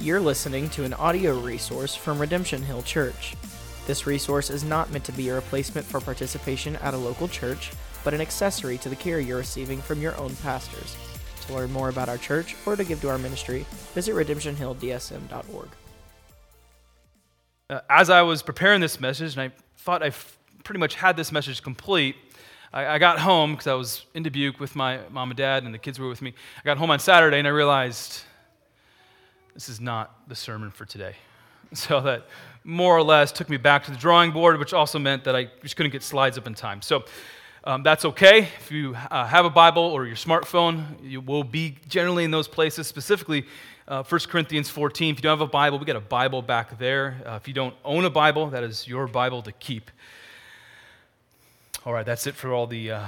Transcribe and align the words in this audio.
You're 0.00 0.20
listening 0.20 0.70
to 0.70 0.84
an 0.84 0.94
audio 0.94 1.36
resource 1.40 1.96
from 1.96 2.20
Redemption 2.20 2.62
Hill 2.62 2.82
Church. 2.82 3.34
This 3.88 4.06
resource 4.06 4.48
is 4.48 4.62
not 4.62 4.92
meant 4.92 5.02
to 5.06 5.12
be 5.12 5.28
a 5.28 5.34
replacement 5.34 5.84
for 5.84 6.00
participation 6.00 6.76
at 6.76 6.94
a 6.94 6.96
local 6.96 7.26
church, 7.26 7.72
but 8.04 8.14
an 8.14 8.20
accessory 8.20 8.78
to 8.78 8.88
the 8.88 8.94
care 8.94 9.18
you're 9.18 9.38
receiving 9.38 9.80
from 9.80 10.00
your 10.00 10.16
own 10.16 10.36
pastors. 10.36 10.96
To 11.48 11.54
learn 11.54 11.72
more 11.72 11.88
about 11.88 12.08
our 12.08 12.16
church 12.16 12.54
or 12.64 12.76
to 12.76 12.84
give 12.84 13.00
to 13.00 13.08
our 13.08 13.18
ministry, 13.18 13.66
visit 13.92 14.14
redemptionhilldsm.org. 14.14 15.68
Uh, 17.68 17.80
as 17.90 18.08
I 18.08 18.22
was 18.22 18.40
preparing 18.40 18.80
this 18.80 19.00
message, 19.00 19.36
and 19.36 19.50
I 19.50 19.52
thought 19.78 20.04
I 20.04 20.12
pretty 20.62 20.78
much 20.78 20.94
had 20.94 21.16
this 21.16 21.32
message 21.32 21.60
complete, 21.60 22.14
I 22.72 22.98
got 22.98 23.18
home 23.18 23.52
because 23.52 23.66
I 23.66 23.74
was 23.74 24.04
in 24.14 24.22
Dubuque 24.22 24.60
with 24.60 24.76
my 24.76 25.00
mom 25.10 25.30
and 25.30 25.38
dad, 25.38 25.64
and 25.64 25.74
the 25.74 25.78
kids 25.78 25.98
were 25.98 26.08
with 26.08 26.22
me. 26.22 26.34
I 26.58 26.62
got 26.64 26.76
home 26.76 26.90
on 26.90 27.00
Saturday, 27.00 27.38
and 27.38 27.48
I 27.48 27.50
realized 27.50 28.24
this 29.58 29.68
is 29.68 29.80
not 29.80 30.14
the 30.28 30.36
sermon 30.36 30.70
for 30.70 30.84
today. 30.84 31.16
So 31.74 32.00
that 32.00 32.28
more 32.62 32.96
or 32.96 33.02
less 33.02 33.32
took 33.32 33.50
me 33.50 33.56
back 33.56 33.84
to 33.86 33.90
the 33.90 33.96
drawing 33.96 34.30
board, 34.30 34.56
which 34.58 34.72
also 34.72 35.00
meant 35.00 35.24
that 35.24 35.34
I 35.34 35.50
just 35.62 35.76
couldn't 35.76 35.90
get 35.90 36.04
slides 36.04 36.38
up 36.38 36.46
in 36.46 36.54
time. 36.54 36.80
So 36.80 37.04
um, 37.64 37.82
that's 37.82 38.04
okay. 38.06 38.48
If 38.60 38.70
you 38.70 38.96
uh, 39.10 39.26
have 39.26 39.44
a 39.44 39.50
Bible 39.50 39.82
or 39.82 40.06
your 40.06 40.16
smartphone, 40.16 40.84
you 41.02 41.20
will 41.20 41.42
be 41.42 41.76
generally 41.88 42.24
in 42.24 42.30
those 42.30 42.46
places, 42.46 42.86
specifically 42.86 43.44
uh, 43.88 44.02
1 44.04 44.20
Corinthians 44.28 44.70
14. 44.70 45.12
If 45.12 45.18
you 45.18 45.22
don't 45.22 45.38
have 45.38 45.46
a 45.46 45.50
Bible, 45.50 45.78
we 45.78 45.84
got 45.84 45.96
a 45.96 46.00
Bible 46.00 46.40
back 46.40 46.78
there. 46.78 47.20
Uh, 47.26 47.32
if 47.32 47.48
you 47.48 47.52
don't 47.52 47.74
own 47.84 48.04
a 48.04 48.10
Bible, 48.10 48.46
that 48.50 48.62
is 48.62 48.86
your 48.86 49.08
Bible 49.08 49.42
to 49.42 49.52
keep. 49.52 49.90
All 51.84 51.92
right, 51.92 52.06
that's 52.06 52.28
it 52.28 52.36
for 52.36 52.52
all 52.52 52.68
the 52.68 52.92
uh, 52.92 53.06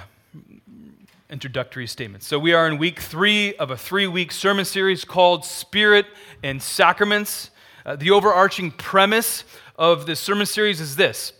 introductory 1.30 1.86
statements. 1.86 2.26
So 2.26 2.38
we 2.38 2.52
are 2.52 2.66
in 2.66 2.76
week 2.76 3.00
three 3.00 3.54
of 3.54 3.70
a 3.70 3.76
three 3.76 4.06
week 4.06 4.32
sermon 4.32 4.64
series 4.64 5.04
called 5.04 5.44
Spirit 5.44 6.06
and 6.42 6.60
Sacraments. 6.60 7.50
Uh, 7.86 7.96
the 7.96 8.10
overarching 8.10 8.72
premise 8.72 9.44
of 9.76 10.06
this 10.06 10.20
sermon 10.20 10.46
series 10.46 10.80
is 10.80 10.96
this 10.96 11.32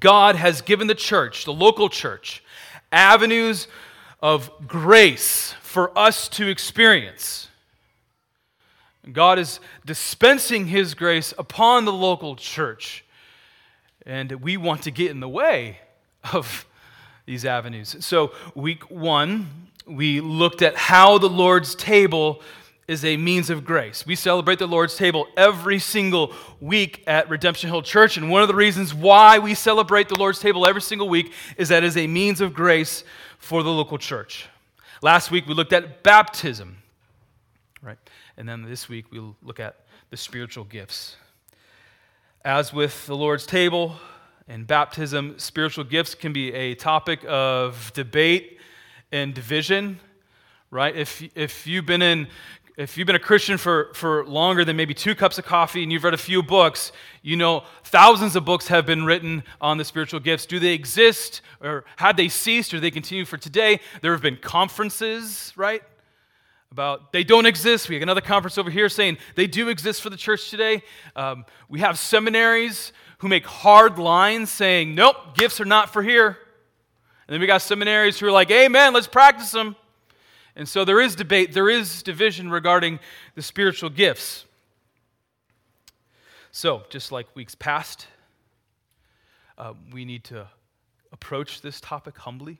God 0.00 0.34
has 0.34 0.60
given 0.60 0.88
the 0.88 0.94
church, 0.94 1.44
the 1.44 1.52
local 1.52 1.88
church, 1.88 2.42
avenues 2.90 3.68
of 4.20 4.50
grace 4.66 5.54
for 5.62 5.96
us 5.96 6.28
to 6.30 6.48
experience. 6.48 7.48
God 9.12 9.38
is 9.38 9.60
dispensing 9.84 10.66
His 10.66 10.94
grace 10.94 11.32
upon 11.38 11.84
the 11.84 11.92
local 11.92 12.34
church, 12.34 13.04
and 14.04 14.32
we 14.32 14.56
want 14.56 14.82
to 14.82 14.90
get 14.90 15.12
in 15.12 15.20
the 15.20 15.28
way 15.28 15.78
of 16.32 16.66
these 17.26 17.44
avenues. 17.44 17.96
So, 18.00 18.32
week 18.54 18.90
one, 18.90 19.68
we 19.86 20.20
looked 20.20 20.62
at 20.62 20.76
how 20.76 21.18
the 21.18 21.28
Lord's 21.28 21.74
table 21.74 22.40
is 22.88 23.04
a 23.04 23.16
means 23.16 23.50
of 23.50 23.64
grace. 23.64 24.06
We 24.06 24.14
celebrate 24.14 24.60
the 24.60 24.68
Lord's 24.68 24.96
table 24.96 25.26
every 25.36 25.80
single 25.80 26.32
week 26.60 27.02
at 27.08 27.28
Redemption 27.28 27.68
Hill 27.68 27.82
Church, 27.82 28.16
and 28.16 28.30
one 28.30 28.42
of 28.42 28.48
the 28.48 28.54
reasons 28.54 28.94
why 28.94 29.40
we 29.40 29.54
celebrate 29.54 30.08
the 30.08 30.14
Lord's 30.14 30.38
table 30.38 30.66
every 30.66 30.82
single 30.82 31.08
week 31.08 31.32
is 31.56 31.68
that 31.68 31.82
it 31.82 31.86
is 31.86 31.96
a 31.96 32.06
means 32.06 32.40
of 32.40 32.54
grace 32.54 33.02
for 33.38 33.64
the 33.64 33.70
local 33.70 33.98
church. 33.98 34.48
Last 35.02 35.30
week 35.32 35.46
we 35.46 35.54
looked 35.54 35.72
at 35.72 36.04
baptism, 36.04 36.78
right? 37.82 37.98
And 38.36 38.48
then 38.48 38.62
this 38.62 38.88
week 38.88 39.06
we'll 39.10 39.36
look 39.42 39.58
at 39.58 39.80
the 40.10 40.16
spiritual 40.16 40.64
gifts. 40.64 41.16
As 42.44 42.72
with 42.72 43.06
the 43.06 43.16
Lord's 43.16 43.46
table, 43.46 43.96
and 44.48 44.66
baptism, 44.66 45.34
spiritual 45.38 45.84
gifts 45.84 46.14
can 46.14 46.32
be 46.32 46.52
a 46.52 46.74
topic 46.74 47.20
of 47.26 47.92
debate 47.94 48.58
and 49.10 49.34
division, 49.34 49.98
right? 50.70 50.94
If, 50.94 51.22
if 51.34 51.66
you've 51.66 51.86
been 51.86 52.02
in 52.02 52.28
if 52.76 52.98
you've 52.98 53.06
been 53.06 53.16
a 53.16 53.18
Christian 53.18 53.56
for, 53.56 53.90
for 53.94 54.26
longer 54.26 54.62
than 54.62 54.76
maybe 54.76 54.92
two 54.92 55.14
cups 55.14 55.38
of 55.38 55.46
coffee 55.46 55.82
and 55.82 55.90
you've 55.90 56.04
read 56.04 56.12
a 56.12 56.18
few 56.18 56.42
books, 56.42 56.92
you 57.22 57.34
know 57.34 57.64
thousands 57.84 58.36
of 58.36 58.44
books 58.44 58.68
have 58.68 58.84
been 58.84 59.06
written 59.06 59.42
on 59.62 59.78
the 59.78 59.84
spiritual 59.84 60.20
gifts. 60.20 60.44
Do 60.44 60.58
they 60.58 60.74
exist 60.74 61.40
or 61.62 61.86
had 61.96 62.18
they 62.18 62.28
ceased 62.28 62.74
or 62.74 62.80
they 62.80 62.90
continue 62.90 63.24
for 63.24 63.38
today? 63.38 63.80
There 64.02 64.12
have 64.12 64.20
been 64.20 64.36
conferences, 64.36 65.54
right? 65.56 65.82
About 66.70 67.12
they 67.12 67.24
don't 67.24 67.46
exist. 67.46 67.88
We 67.88 67.94
have 67.94 68.02
another 68.02 68.20
conference 68.20 68.58
over 68.58 68.70
here 68.70 68.90
saying 68.90 69.16
they 69.36 69.46
do 69.46 69.70
exist 69.70 70.02
for 70.02 70.10
the 70.10 70.16
church 70.16 70.50
today. 70.50 70.82
Um, 71.14 71.46
we 71.70 71.80
have 71.80 71.98
seminaries 71.98 72.92
who 73.18 73.28
make 73.28 73.46
hard 73.46 73.98
lines 73.98 74.50
saying, 74.50 74.94
nope, 74.94 75.16
gifts 75.36 75.60
are 75.60 75.64
not 75.64 75.92
for 75.92 76.02
here. 76.02 76.38
And 77.26 77.34
then 77.34 77.40
we 77.40 77.46
got 77.46 77.62
seminaries 77.62 78.18
who 78.18 78.26
are 78.26 78.32
like, 78.32 78.50
amen, 78.50 78.92
let's 78.92 79.06
practice 79.06 79.50
them. 79.50 79.76
And 80.54 80.68
so 80.68 80.84
there 80.84 81.00
is 81.00 81.14
debate, 81.14 81.52
there 81.52 81.68
is 81.68 82.02
division 82.02 82.50
regarding 82.50 82.98
the 83.34 83.42
spiritual 83.42 83.90
gifts. 83.90 84.44
So, 86.50 86.84
just 86.88 87.12
like 87.12 87.26
weeks 87.34 87.54
past, 87.54 88.06
uh, 89.58 89.74
we 89.92 90.06
need 90.06 90.24
to 90.24 90.48
approach 91.12 91.60
this 91.60 91.80
topic 91.80 92.16
humbly 92.16 92.58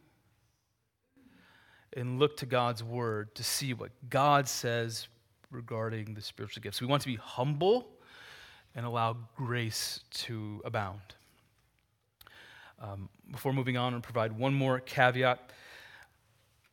and 1.94 2.19
look 2.19 2.37
to 2.38 2.47
God's 2.47 2.84
word 2.84 3.34
to 3.37 3.43
see 3.43 3.73
what 3.73 3.91
God 4.11 4.49
says 4.49 5.09
regarding 5.50 6.12
the 6.12 6.21
spiritual 6.21 6.62
gifts. 6.62 6.81
We 6.83 6.87
want 6.87 7.03
to 7.03 7.09
be 7.09 7.17
humble 7.17 7.88
and 8.76 8.87
allow 8.87 9.16
grace 9.37 10.00
to 10.12 10.62
abound. 10.64 11.00
Um, 12.81 13.09
before 13.32 13.54
moving 13.54 13.76
on, 13.76 13.94
and 13.94 14.03
provide 14.03 14.38
one 14.38 14.54
more 14.54 14.81
caveat. 14.81 15.50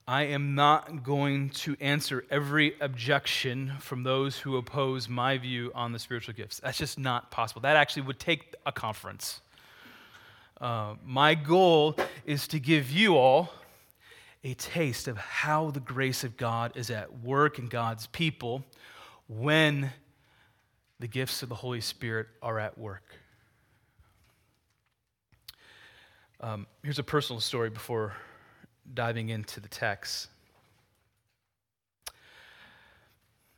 I 0.05 0.23
am 0.23 0.53
not 0.53 1.03
going 1.03 1.49
to 1.51 1.77
answer 1.79 2.25
every 2.29 2.75
objection 2.81 3.71
from 3.79 4.03
those 4.03 4.37
who 4.37 4.57
oppose 4.57 5.07
my 5.07 5.37
view 5.37 5.71
on 5.73 5.93
the 5.93 5.99
spiritual 5.99 6.33
gifts. 6.33 6.59
That's 6.59 6.77
just 6.77 6.99
not 6.99 7.31
possible. 7.31 7.61
That 7.61 7.77
actually 7.77 8.03
would 8.03 8.19
take 8.19 8.53
a 8.65 8.71
conference. 8.73 9.39
Uh, 10.59 10.95
my 11.05 11.35
goal 11.35 11.95
is 12.25 12.49
to 12.49 12.59
give 12.59 12.91
you 12.91 13.15
all 13.15 13.53
a 14.43 14.53
taste 14.55 15.07
of 15.07 15.17
how 15.17 15.71
the 15.71 15.79
grace 15.79 16.25
of 16.25 16.35
God 16.35 16.73
is 16.75 16.89
at 16.89 17.19
work 17.19 17.57
in 17.57 17.67
God's 17.67 18.07
people 18.07 18.65
when 19.29 19.89
the 21.03 21.07
gifts 21.09 21.43
of 21.43 21.49
the 21.49 21.55
Holy 21.55 21.81
Spirit 21.81 22.27
are 22.41 22.57
at 22.57 22.77
work. 22.77 23.03
Um, 26.39 26.65
here's 26.81 26.97
a 26.97 27.03
personal 27.03 27.41
story 27.41 27.69
before 27.69 28.13
diving 28.93 29.27
into 29.27 29.59
the 29.59 29.67
text. 29.67 30.29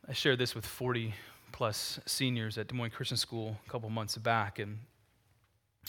I 0.08 0.12
shared 0.12 0.40
this 0.40 0.56
with 0.56 0.66
40 0.66 1.14
plus 1.52 2.00
seniors 2.04 2.58
at 2.58 2.66
Des 2.66 2.74
Moines 2.74 2.90
Christian 2.90 3.16
School 3.16 3.56
a 3.64 3.70
couple 3.70 3.88
months 3.90 4.16
back, 4.16 4.58
and 4.58 4.80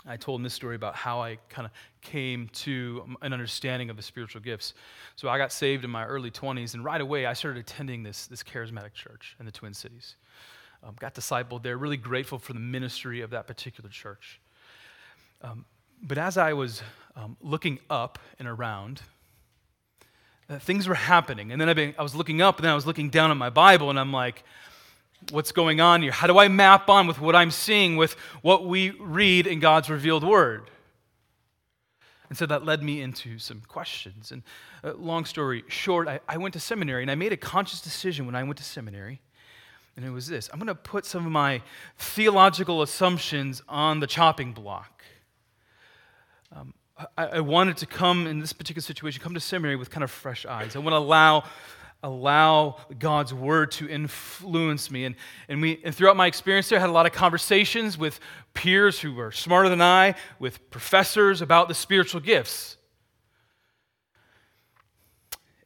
I 0.05 0.15
told 0.15 0.37
them 0.37 0.43
this 0.43 0.53
story 0.53 0.75
about 0.75 0.93
how 0.93 1.23
I 1.23 1.39
kind 1.49 1.65
of 1.65 1.71
came 2.01 2.49
to 2.49 3.17
an 3.23 3.33
understanding 3.33 3.89
of 3.89 3.97
the 3.97 4.03
spiritual 4.03 4.41
gifts. 4.41 4.75
So 5.15 5.27
I 5.27 5.39
got 5.39 5.51
saved 5.51 5.83
in 5.83 5.89
my 5.89 6.05
early 6.05 6.29
20s, 6.29 6.75
and 6.75 6.83
right 6.83 7.01
away 7.01 7.25
I 7.25 7.33
started 7.33 7.59
attending 7.59 8.03
this, 8.03 8.27
this 8.27 8.43
charismatic 8.43 8.93
church 8.93 9.35
in 9.39 9.47
the 9.47 9.51
Twin 9.51 9.73
Cities 9.73 10.17
um, 10.83 10.95
got 10.99 11.15
discipled 11.15 11.63
there, 11.63 11.77
really 11.77 11.97
grateful 11.97 12.39
for 12.39 12.53
the 12.53 12.59
ministry 12.59 13.21
of 13.21 13.31
that 13.31 13.47
particular 13.47 13.89
church. 13.89 14.39
Um, 15.41 15.65
but 16.01 16.17
as 16.17 16.37
I 16.37 16.53
was 16.53 16.81
um, 17.15 17.37
looking 17.41 17.79
up 17.89 18.19
and 18.39 18.47
around, 18.47 19.01
uh, 20.49 20.59
things 20.59 20.87
were 20.87 20.95
happening. 20.95 21.51
And 21.51 21.59
then 21.59 21.69
I, 21.69 21.95
I 21.97 22.03
was 22.03 22.15
looking 22.15 22.41
up, 22.41 22.57
and 22.57 22.65
then 22.65 22.71
I 22.71 22.75
was 22.75 22.85
looking 22.85 23.09
down 23.09 23.31
at 23.31 23.37
my 23.37 23.49
Bible, 23.49 23.89
and 23.89 23.99
I'm 23.99 24.13
like, 24.13 24.43
what's 25.31 25.51
going 25.51 25.81
on 25.81 26.01
here? 26.01 26.11
How 26.11 26.27
do 26.27 26.37
I 26.37 26.47
map 26.47 26.89
on 26.89 27.07
with 27.07 27.19
what 27.19 27.35
I'm 27.35 27.51
seeing 27.51 27.97
with 27.97 28.13
what 28.41 28.65
we 28.65 28.91
read 28.91 29.47
in 29.47 29.59
God's 29.59 29.89
revealed 29.89 30.23
word? 30.23 30.69
And 32.29 32.37
so 32.37 32.45
that 32.45 32.65
led 32.65 32.83
me 32.83 33.01
into 33.01 33.39
some 33.39 33.61
questions. 33.67 34.31
And 34.31 34.43
uh, 34.83 34.93
long 34.93 35.25
story 35.25 35.63
short, 35.67 36.07
I, 36.07 36.19
I 36.27 36.37
went 36.37 36.53
to 36.53 36.59
seminary, 36.59 37.01
and 37.01 37.09
I 37.09 37.15
made 37.15 37.33
a 37.33 37.37
conscious 37.37 37.81
decision 37.81 38.25
when 38.25 38.35
I 38.35 38.43
went 38.43 38.57
to 38.57 38.63
seminary 38.63 39.21
and 39.97 40.05
it 40.05 40.11
was 40.11 40.27
this 40.27 40.49
I'm 40.53 40.59
going 40.59 40.67
to 40.67 40.75
put 40.75 41.05
some 41.05 41.25
of 41.25 41.31
my 41.31 41.61
theological 41.97 42.81
assumptions 42.81 43.61
on 43.67 43.99
the 43.99 44.07
chopping 44.07 44.53
block. 44.53 45.03
Um, 46.55 46.73
I, 47.17 47.25
I, 47.25 47.39
wanted 47.41 47.77
to 47.77 47.85
come 47.85 48.25
in 48.25 48.39
this 48.39 48.53
particular 48.53 48.81
situation, 48.81 49.21
come 49.21 49.33
to 49.33 49.39
seminary 49.39 49.75
with 49.75 49.89
kind 49.89 50.03
of 50.03 50.09
fresh 50.09 50.45
eyes. 50.45 50.75
I 50.75 50.79
want 50.79 50.93
to 50.93 50.97
allow, 50.97 51.43
allow 52.01 52.77
God's 52.97 53.33
word 53.33 53.71
to 53.73 53.89
influence 53.89 54.89
me. 54.89 55.05
And, 55.05 55.15
and, 55.49 55.61
we, 55.61 55.81
and 55.83 55.93
throughout 55.93 56.15
my 56.15 56.25
experience 56.25 56.69
there, 56.69 56.79
I 56.79 56.81
had 56.81 56.89
a 56.89 56.93
lot 56.93 57.05
of 57.05 57.11
conversations 57.11 57.97
with 57.97 58.19
peers 58.53 58.99
who 58.99 59.13
were 59.13 59.31
smarter 59.31 59.67
than 59.67 59.81
I, 59.81 60.15
with 60.39 60.71
professors 60.71 61.41
about 61.41 61.67
the 61.67 61.75
spiritual 61.75 62.21
gifts. 62.21 62.77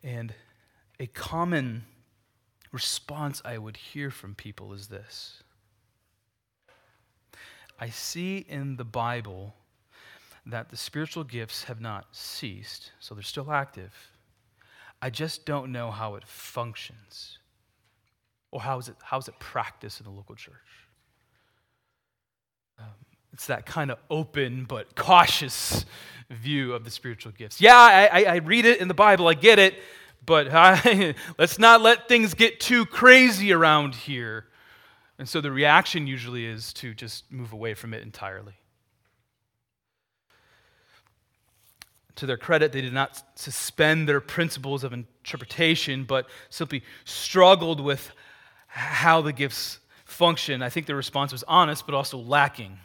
And 0.03 0.33
a 0.99 1.05
common 1.05 1.85
response 2.71 3.41
I 3.43 3.57
would 3.57 3.77
hear 3.77 4.09
from 4.09 4.35
people 4.35 4.73
is 4.73 4.87
this 4.87 5.43
I 7.79 7.89
see 7.89 8.45
in 8.47 8.77
the 8.77 8.85
Bible 8.85 9.55
that 10.45 10.69
the 10.69 10.77
spiritual 10.77 11.23
gifts 11.23 11.63
have 11.63 11.81
not 11.81 12.05
ceased, 12.11 12.91
so 12.99 13.15
they're 13.15 13.23
still 13.23 13.51
active. 13.51 14.11
I 15.01 15.09
just 15.09 15.45
don't 15.45 15.71
know 15.71 15.89
how 15.89 16.15
it 16.15 16.27
functions. 16.27 17.39
Or 18.51 18.61
how 18.61 18.77
is 18.77 18.87
it, 18.87 18.95
how 19.01 19.17
is 19.17 19.27
it 19.27 19.39
practiced 19.39 19.99
in 19.99 20.05
the 20.05 20.11
local 20.11 20.35
church? 20.35 20.53
Um, 22.77 22.85
it's 23.33 23.47
that 23.47 23.65
kind 23.65 23.89
of 23.89 23.97
open 24.09 24.65
but 24.65 24.95
cautious 24.95 25.85
view 26.29 26.73
of 26.73 26.83
the 26.83 26.91
spiritual 26.91 27.31
gifts. 27.31 27.61
Yeah, 27.61 27.77
I, 27.77 28.05
I, 28.05 28.23
I 28.23 28.35
read 28.37 28.65
it 28.65 28.79
in 28.79 28.87
the 28.87 28.93
Bible, 28.93 29.27
I 29.27 29.33
get 29.33 29.57
it, 29.57 29.75
but 30.25 30.47
I, 30.51 31.15
let's 31.37 31.59
not 31.59 31.81
let 31.81 32.07
things 32.07 32.33
get 32.33 32.59
too 32.59 32.85
crazy 32.85 33.51
around 33.51 33.95
here. 33.95 34.45
And 35.17 35.27
so 35.27 35.41
the 35.41 35.51
reaction 35.51 36.07
usually 36.07 36.45
is 36.45 36.73
to 36.73 36.93
just 36.93 37.31
move 37.31 37.53
away 37.53 37.73
from 37.73 37.93
it 37.93 38.01
entirely. 38.01 38.53
To 42.15 42.25
their 42.25 42.37
credit, 42.37 42.71
they 42.71 42.81
did 42.81 42.93
not 42.93 43.21
suspend 43.35 44.07
their 44.09 44.19
principles 44.19 44.83
of 44.83 44.93
interpretation, 44.93 46.03
but 46.03 46.27
simply 46.49 46.83
struggled 47.05 47.79
with 47.79 48.11
how 48.67 49.21
the 49.21 49.33
gifts 49.33 49.79
function. 50.05 50.61
I 50.61 50.69
think 50.69 50.87
the 50.87 50.95
response 50.95 51.31
was 51.31 51.43
honest, 51.47 51.85
but 51.85 51.95
also 51.95 52.17
lacking. 52.17 52.77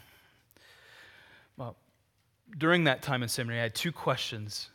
Well, 1.56 1.76
during 2.56 2.84
that 2.84 3.02
time 3.02 3.22
in 3.22 3.28
seminary, 3.28 3.60
I 3.60 3.64
had 3.64 3.74
two 3.74 3.92
questions 3.92 4.70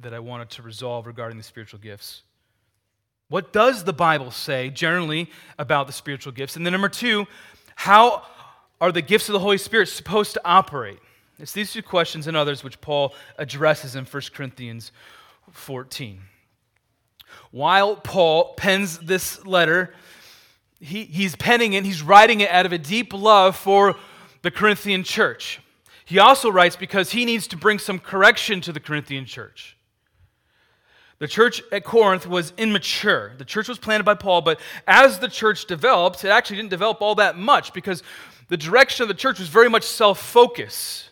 that 0.00 0.14
I 0.14 0.18
wanted 0.18 0.50
to 0.50 0.62
resolve 0.62 1.06
regarding 1.06 1.38
the 1.38 1.44
spiritual 1.44 1.80
gifts. 1.80 2.22
What 3.28 3.52
does 3.52 3.84
the 3.84 3.92
Bible 3.92 4.30
say 4.30 4.70
generally 4.70 5.30
about 5.58 5.86
the 5.86 5.92
spiritual 5.92 6.32
gifts? 6.32 6.56
And 6.56 6.66
then, 6.66 6.72
number 6.72 6.88
two, 6.88 7.26
how 7.74 8.26
are 8.80 8.92
the 8.92 9.02
gifts 9.02 9.28
of 9.28 9.32
the 9.32 9.40
Holy 9.40 9.58
Spirit 9.58 9.88
supposed 9.88 10.34
to 10.34 10.40
operate? 10.44 10.98
It's 11.38 11.52
these 11.52 11.72
two 11.72 11.82
questions 11.82 12.26
and 12.26 12.36
others 12.36 12.62
which 12.62 12.80
Paul 12.80 13.14
addresses 13.38 13.96
in 13.96 14.04
1 14.04 14.22
Corinthians 14.34 14.92
14. 15.50 16.20
While 17.50 17.96
Paul 17.96 18.54
pens 18.54 18.98
this 18.98 19.44
letter, 19.44 19.94
he, 20.78 21.04
he's 21.04 21.34
penning 21.34 21.72
it, 21.72 21.84
he's 21.84 22.02
writing 22.02 22.40
it 22.40 22.50
out 22.50 22.66
of 22.66 22.72
a 22.72 22.78
deep 22.78 23.12
love 23.12 23.56
for 23.56 23.96
the 24.42 24.50
Corinthian 24.50 25.02
church. 25.02 25.60
He 26.04 26.18
also 26.18 26.50
writes 26.50 26.76
because 26.76 27.12
he 27.12 27.24
needs 27.24 27.46
to 27.48 27.56
bring 27.56 27.78
some 27.78 27.98
correction 27.98 28.60
to 28.62 28.72
the 28.72 28.80
Corinthian 28.80 29.24
church. 29.24 29.73
The 31.24 31.28
church 31.28 31.62
at 31.72 31.84
Corinth 31.84 32.26
was 32.26 32.52
immature. 32.58 33.32
The 33.38 33.46
church 33.46 33.66
was 33.66 33.78
planted 33.78 34.04
by 34.04 34.12
Paul, 34.12 34.42
but 34.42 34.60
as 34.86 35.20
the 35.20 35.28
church 35.28 35.64
developed, 35.64 36.22
it 36.22 36.28
actually 36.28 36.56
didn't 36.56 36.68
develop 36.68 37.00
all 37.00 37.14
that 37.14 37.38
much 37.38 37.72
because 37.72 38.02
the 38.48 38.58
direction 38.58 39.04
of 39.04 39.08
the 39.08 39.14
church 39.14 39.38
was 39.38 39.48
very 39.48 39.70
much 39.70 39.84
self 39.84 40.20
focus. 40.20 41.08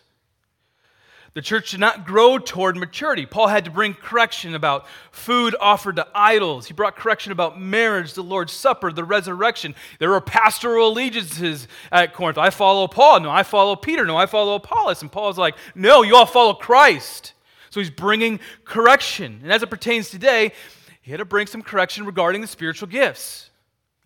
The 1.33 1.41
church 1.41 1.71
did 1.71 1.79
not 1.79 2.05
grow 2.05 2.37
toward 2.37 2.77
maturity. 2.77 3.25
Paul 3.25 3.47
had 3.47 3.65
to 3.65 3.71
bring 3.71 3.95
correction 3.95 4.53
about 4.53 4.85
food 5.11 5.55
offered 5.59 5.95
to 5.95 6.07
idols. 6.13 6.67
He 6.67 6.75
brought 6.75 6.95
correction 6.95 7.31
about 7.31 7.59
marriage, 7.59 8.13
the 8.13 8.21
Lord's 8.21 8.53
Supper, 8.53 8.91
the 8.91 9.03
resurrection. 9.03 9.73
There 9.97 10.11
were 10.11 10.21
pastoral 10.21 10.89
allegiances 10.89 11.67
at 11.91 12.13
Corinth. 12.13 12.37
I 12.37 12.51
follow 12.51 12.87
Paul. 12.87 13.21
No, 13.21 13.31
I 13.31 13.41
follow 13.41 13.75
Peter. 13.75 14.05
No, 14.05 14.15
I 14.15 14.27
follow 14.27 14.53
Apollos. 14.53 15.01
And 15.01 15.11
Paul's 15.11 15.39
like, 15.39 15.55
no, 15.73 16.03
you 16.03 16.15
all 16.15 16.27
follow 16.27 16.53
Christ. 16.53 17.32
So 17.73 17.79
he's 17.79 17.89
bringing 17.89 18.39
correction. 18.65 19.39
And 19.41 19.51
as 19.51 19.63
it 19.63 19.69
pertains 19.71 20.11
today, 20.11 20.51
he 21.01 21.09
had 21.09 21.17
to 21.17 21.25
bring 21.25 21.47
some 21.47 21.63
correction 21.63 22.05
regarding 22.05 22.41
the 22.41 22.47
spiritual 22.47 22.87
gifts. 22.87 23.49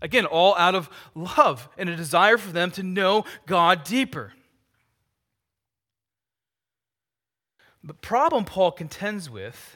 Again, 0.01 0.25
all 0.25 0.55
out 0.55 0.73
of 0.73 0.89
love 1.13 1.67
and 1.77 1.89
a 1.89 1.95
desire 1.97 2.37
for 2.37 2.53
them 2.53 2.71
to 2.71 2.83
know 2.83 3.25
God 3.45 3.83
deeper. 3.83 4.31
The 7.83 7.93
problem 7.93 8.45
Paul 8.45 8.71
contends 8.71 9.29
with, 9.29 9.75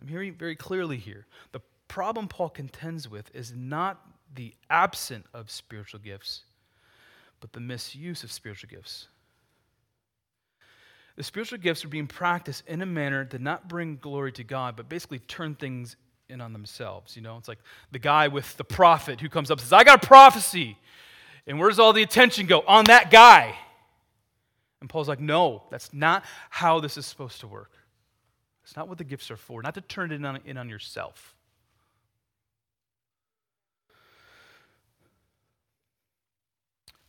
I'm 0.00 0.06
hearing 0.06 0.34
very 0.34 0.54
clearly 0.54 0.96
here, 0.96 1.26
the 1.50 1.62
problem 1.88 2.28
Paul 2.28 2.50
contends 2.50 3.10
with 3.10 3.34
is 3.34 3.52
not 3.52 4.00
the 4.32 4.54
absence 4.70 5.26
of 5.34 5.50
spiritual 5.50 5.98
gifts, 5.98 6.44
but 7.40 7.52
the 7.52 7.58
misuse 7.58 8.22
of 8.22 8.30
spiritual 8.30 8.68
gifts. 8.70 9.08
The 11.16 11.22
spiritual 11.22 11.58
gifts 11.58 11.84
are 11.84 11.88
being 11.88 12.06
practiced 12.06 12.62
in 12.66 12.82
a 12.82 12.86
manner 12.86 13.24
that 13.24 13.40
not 13.40 13.68
bring 13.68 13.96
glory 13.96 14.32
to 14.32 14.44
God, 14.44 14.76
but 14.76 14.88
basically 14.88 15.18
turn 15.20 15.54
things 15.54 15.96
in 16.28 16.40
on 16.40 16.52
themselves. 16.52 17.16
You 17.16 17.22
know, 17.22 17.38
it's 17.38 17.48
like 17.48 17.58
the 17.90 17.98
guy 17.98 18.28
with 18.28 18.56
the 18.58 18.64
prophet 18.64 19.20
who 19.20 19.28
comes 19.28 19.50
up 19.50 19.58
and 19.58 19.62
says, 19.62 19.72
I 19.72 19.82
got 19.82 20.04
a 20.04 20.06
prophecy. 20.06 20.76
And 21.46 21.58
where 21.58 21.68
does 21.68 21.78
all 21.78 21.92
the 21.92 22.02
attention 22.02 22.46
go? 22.46 22.60
On 22.66 22.84
that 22.86 23.10
guy. 23.10 23.56
And 24.80 24.90
Paul's 24.90 25.08
like, 25.08 25.20
no, 25.20 25.62
that's 25.70 25.94
not 25.94 26.24
how 26.50 26.80
this 26.80 26.98
is 26.98 27.06
supposed 27.06 27.40
to 27.40 27.48
work. 27.48 27.72
It's 28.62 28.76
not 28.76 28.88
what 28.88 28.98
the 28.98 29.04
gifts 29.04 29.30
are 29.30 29.36
for, 29.36 29.62
not 29.62 29.74
to 29.74 29.80
turn 29.80 30.12
it 30.12 30.16
in 30.16 30.24
on, 30.24 30.40
in 30.44 30.58
on 30.58 30.68
yourself. 30.68 31.34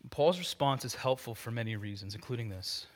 Paul's 0.09 0.39
response 0.39 0.85
is 0.85 0.95
helpful 0.95 1.35
for 1.35 1.51
many 1.51 1.75
reasons, 1.75 2.15
including 2.15 2.47
this. 2.47 2.87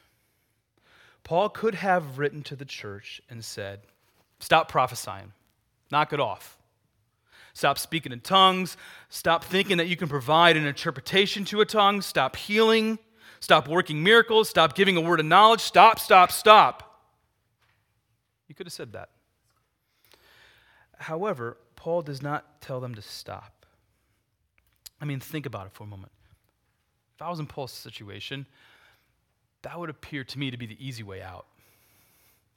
Paul 1.23 1.50
could 1.50 1.75
have 1.75 2.18
written 2.18 2.44
to 2.44 2.56
the 2.56 2.65
church 2.65 3.21
and 3.29 3.44
said, 3.44 3.81
Stop 4.39 4.69
prophesying, 4.69 5.33
knock 5.91 6.13
it 6.13 6.19
off. 6.19 6.57
Stop 7.53 7.77
speaking 7.77 8.12
in 8.12 8.21
tongues. 8.21 8.77
Stop 9.09 9.44
thinking 9.44 9.77
that 9.77 9.88
you 9.88 9.97
can 9.97 10.07
provide 10.07 10.56
an 10.56 10.65
interpretation 10.65 11.44
to 11.45 11.62
a 11.62 11.65
tongue. 11.65 12.01
Stop 12.01 12.35
healing. 12.35 12.97
Stop 13.39 13.68
working 13.68 14.01
miracles. 14.03 14.50
Stop 14.50 14.75
giving 14.75 14.95
a 14.95 15.01
word 15.01 15.19
of 15.19 15.25
knowledge. 15.25 15.62
Stop, 15.62 16.00
stop, 16.00 16.31
stop. 16.31 17.01
You 18.47 18.56
could 18.56 18.67
have 18.67 18.74
said 18.74 18.94
that. 18.94 19.09
However, 20.97 21.57
Paul 21.75 22.03
does 22.03 22.21
not 22.21 22.62
tell 22.62 22.79
them 22.79 22.95
to 22.95 23.01
stop. 23.01 23.65
I 25.01 25.06
mean, 25.06 25.19
think 25.19 25.45
about 25.45 25.65
it 25.65 25.74
for 25.74 25.83
a 25.83 25.88
moment. 25.88 26.12
If 27.15 27.21
I 27.21 27.29
was 27.29 27.39
in 27.39 27.47
Paul's 27.47 27.71
situation, 27.71 28.45
that 29.63 29.80
would 29.80 29.90
appear 29.90 30.24
to 30.24 30.40
me 30.40 30.52
to 30.52 30.58
be 30.58 30.66
the 30.66 30.78
easy 30.86 31.04
way 31.04 31.22
out. 31.22 31.46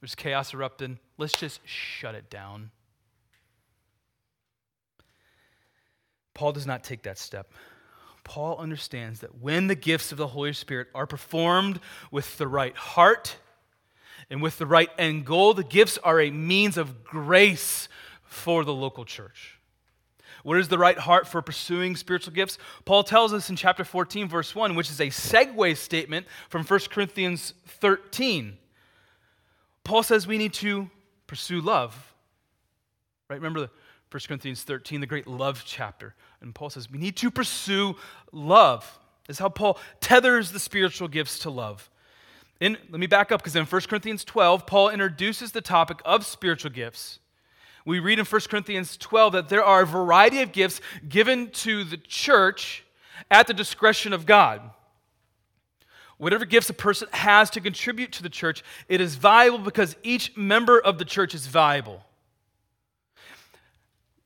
There's 0.00 0.14
chaos 0.14 0.52
erupting. 0.52 0.98
Let's 1.18 1.32
just 1.32 1.60
shut 1.66 2.14
it 2.14 2.28
down. 2.28 2.70
Paul 6.34 6.52
does 6.52 6.66
not 6.66 6.84
take 6.84 7.04
that 7.04 7.18
step. 7.18 7.52
Paul 8.24 8.58
understands 8.58 9.20
that 9.20 9.40
when 9.40 9.66
the 9.66 9.74
gifts 9.74 10.10
of 10.10 10.18
the 10.18 10.26
Holy 10.26 10.52
Spirit 10.52 10.88
are 10.94 11.06
performed 11.06 11.78
with 12.10 12.38
the 12.38 12.48
right 12.48 12.76
heart 12.76 13.36
and 14.30 14.42
with 14.42 14.58
the 14.58 14.66
right 14.66 14.88
end 14.98 15.26
goal, 15.26 15.54
the 15.54 15.62
gifts 15.62 15.98
are 15.98 16.20
a 16.20 16.30
means 16.30 16.76
of 16.76 17.04
grace 17.04 17.88
for 18.22 18.64
the 18.64 18.74
local 18.74 19.04
church. 19.04 19.60
What 20.44 20.58
is 20.58 20.68
the 20.68 20.78
right 20.78 20.98
heart 20.98 21.26
for 21.26 21.40
pursuing 21.40 21.96
spiritual 21.96 22.34
gifts? 22.34 22.58
Paul 22.84 23.02
tells 23.02 23.32
us 23.32 23.48
in 23.48 23.56
chapter 23.56 23.82
14, 23.82 24.28
verse 24.28 24.54
1, 24.54 24.74
which 24.74 24.90
is 24.90 25.00
a 25.00 25.06
segue 25.06 25.74
statement 25.74 26.26
from 26.50 26.64
1 26.64 26.80
Corinthians 26.90 27.54
13. 27.66 28.58
Paul 29.84 30.02
says 30.02 30.26
we 30.26 30.36
need 30.36 30.52
to 30.54 30.90
pursue 31.26 31.62
love. 31.62 32.14
Right? 33.30 33.36
Remember 33.36 33.60
the 33.60 33.70
1 34.10 34.20
Corinthians 34.28 34.62
13, 34.62 35.00
the 35.00 35.06
great 35.06 35.26
love 35.26 35.62
chapter. 35.64 36.14
And 36.42 36.54
Paul 36.54 36.68
says 36.68 36.90
we 36.90 36.98
need 36.98 37.16
to 37.16 37.30
pursue 37.30 37.96
love. 38.30 38.98
This 39.26 39.36
is 39.36 39.40
how 39.40 39.48
Paul 39.48 39.78
tethers 40.00 40.52
the 40.52 40.60
spiritual 40.60 41.08
gifts 41.08 41.38
to 41.40 41.50
love. 41.50 41.88
In, 42.60 42.76
let 42.90 43.00
me 43.00 43.06
back 43.06 43.32
up 43.32 43.40
because 43.40 43.56
in 43.56 43.64
1 43.64 43.80
Corinthians 43.88 44.24
12, 44.24 44.66
Paul 44.66 44.90
introduces 44.90 45.52
the 45.52 45.62
topic 45.62 46.02
of 46.04 46.26
spiritual 46.26 46.70
gifts 46.70 47.20
we 47.84 47.98
read 47.98 48.18
in 48.18 48.24
1 48.24 48.40
Corinthians 48.48 48.96
12 48.96 49.32
that 49.34 49.48
there 49.48 49.64
are 49.64 49.82
a 49.82 49.86
variety 49.86 50.40
of 50.40 50.52
gifts 50.52 50.80
given 51.08 51.50
to 51.50 51.84
the 51.84 51.98
church 51.98 52.84
at 53.30 53.46
the 53.46 53.54
discretion 53.54 54.12
of 54.12 54.24
God. 54.26 54.62
Whatever 56.16 56.44
gifts 56.44 56.70
a 56.70 56.74
person 56.74 57.08
has 57.12 57.50
to 57.50 57.60
contribute 57.60 58.12
to 58.12 58.22
the 58.22 58.30
church, 58.30 58.62
it 58.88 59.00
is 59.00 59.16
valuable 59.16 59.58
because 59.58 59.96
each 60.02 60.36
member 60.36 60.80
of 60.80 60.98
the 60.98 61.04
church 61.04 61.34
is 61.34 61.46
valuable. 61.46 62.02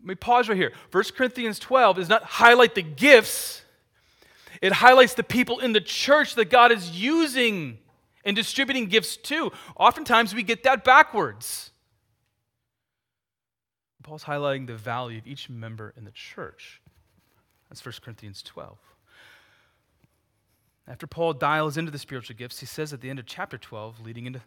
Let 0.00 0.06
me 0.06 0.14
pause 0.14 0.48
right 0.48 0.56
here. 0.56 0.72
1 0.92 1.04
Corinthians 1.16 1.58
12 1.58 1.96
does 1.96 2.08
not 2.08 2.22
highlight 2.22 2.74
the 2.74 2.82
gifts, 2.82 3.62
it 4.62 4.72
highlights 4.72 5.14
the 5.14 5.22
people 5.22 5.60
in 5.60 5.72
the 5.72 5.80
church 5.80 6.34
that 6.34 6.50
God 6.50 6.72
is 6.72 6.90
using 6.90 7.78
and 8.24 8.36
distributing 8.36 8.86
gifts 8.86 9.16
to. 9.16 9.52
Oftentimes 9.76 10.34
we 10.34 10.42
get 10.42 10.64
that 10.64 10.84
backwards. 10.84 11.70
Paul's 14.08 14.24
highlighting 14.24 14.66
the 14.66 14.74
value 14.74 15.18
of 15.18 15.26
each 15.26 15.50
member 15.50 15.92
in 15.94 16.04
the 16.04 16.10
church. 16.12 16.80
That's 17.68 17.84
1 17.84 17.96
Corinthians 18.02 18.42
12. 18.42 18.78
After 20.86 21.06
Paul 21.06 21.34
dials 21.34 21.76
into 21.76 21.90
the 21.90 21.98
spiritual 21.98 22.34
gifts, 22.34 22.58
he 22.60 22.64
says 22.64 22.94
at 22.94 23.02
the 23.02 23.10
end 23.10 23.18
of 23.18 23.26
chapter 23.26 23.58
12, 23.58 24.00
leading 24.00 24.24
into 24.24 24.40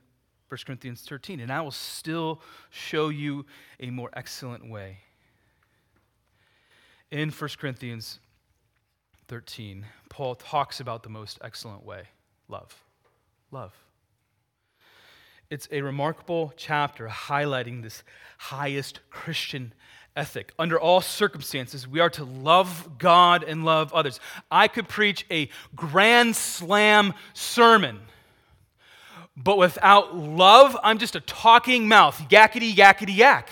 1 0.50 0.58
Corinthians 0.66 1.02
13, 1.08 1.40
and 1.40 1.52
I 1.54 1.62
will 1.62 1.70
still 1.70 2.42
show 2.72 3.10
you 3.10 3.46
a 3.80 3.92
more 3.92 4.10
excellent 4.14 4.68
way. 4.68 4.98
In 7.12 7.30
1 7.30 7.50
Corinthians 7.60 8.20
13, 9.28 9.86
Paul 10.10 10.34
talks 10.34 10.80
about 10.80 11.04
the 11.04 11.10
most 11.10 11.38
excellent 11.44 11.86
way 11.86 12.06
love. 12.50 12.84
Love. 13.52 13.76
It's 15.52 15.68
a 15.70 15.82
remarkable 15.82 16.54
chapter 16.56 17.10
highlighting 17.10 17.84
this 17.84 18.04
highest 18.38 19.02
Christian 19.10 19.74
ethic. 20.16 20.54
Under 20.58 20.80
all 20.80 21.02
circumstances, 21.02 21.86
we 21.86 22.00
are 22.00 22.10
to 22.12 22.24
love 22.24 22.98
God 22.98 23.44
and 23.44 23.66
love 23.66 23.94
others. 23.94 24.22
I 24.50 24.70
could 24.70 24.88
preach 24.88 25.26
a 25.30 25.50
grand 25.76 26.38
slam 26.38 27.14
sermon, 27.34 28.00
but 29.36 29.58
without 29.58 30.16
love, 30.16 30.78
I'm 30.84 31.00
just 31.00 31.18
a 31.18 31.20
talking 31.20 31.86
mouth, 31.86 32.18
yakety, 32.30 32.74
yakety, 32.74 33.18
yak. 33.18 33.50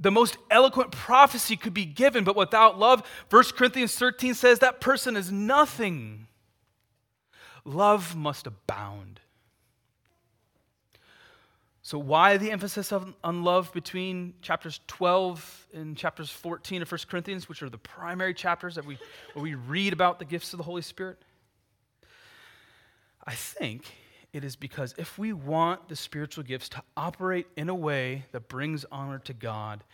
The 0.00 0.10
most 0.10 0.38
eloquent 0.50 0.92
prophecy 0.92 1.56
could 1.56 1.74
be 1.74 1.84
given, 1.84 2.24
but 2.24 2.36
without 2.36 2.78
love, 2.78 3.06
1 3.28 3.44
Corinthians 3.54 3.94
13 3.94 4.32
says 4.32 4.60
that 4.60 4.80
person 4.80 5.14
is 5.14 5.30
nothing. 5.30 6.26
Love 7.66 8.16
must 8.16 8.46
abound. 8.46 9.15
So, 11.86 12.00
why 12.00 12.36
the 12.36 12.50
emphasis 12.50 12.90
on, 12.90 13.14
on 13.22 13.44
love 13.44 13.72
between 13.72 14.34
chapters 14.42 14.80
12 14.88 15.68
and 15.72 15.96
chapters 15.96 16.28
14 16.30 16.82
of 16.82 16.90
1 16.90 17.00
Corinthians, 17.08 17.48
which 17.48 17.62
are 17.62 17.70
the 17.70 17.78
primary 17.78 18.34
chapters 18.34 18.74
that 18.74 18.84
we, 18.84 18.98
where 19.34 19.42
we 19.44 19.54
read 19.54 19.92
about 19.92 20.18
the 20.18 20.24
gifts 20.24 20.52
of 20.52 20.56
the 20.56 20.64
Holy 20.64 20.82
Spirit? 20.82 21.16
I 23.24 23.34
think 23.36 23.84
it 24.32 24.42
is 24.42 24.56
because 24.56 24.96
if 24.98 25.16
we 25.16 25.32
want 25.32 25.88
the 25.88 25.94
spiritual 25.94 26.42
gifts 26.42 26.68
to 26.70 26.82
operate 26.96 27.46
in 27.56 27.68
a 27.68 27.74
way 27.76 28.24
that 28.32 28.48
brings 28.48 28.84
honor 28.90 29.20
to 29.20 29.32
God, 29.32 29.84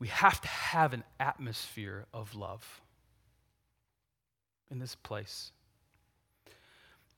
we 0.00 0.08
have 0.08 0.40
to 0.40 0.48
have 0.48 0.92
an 0.92 1.04
atmosphere 1.20 2.06
of 2.12 2.34
love 2.34 2.80
in 4.72 4.80
this 4.80 4.96
place, 4.96 5.52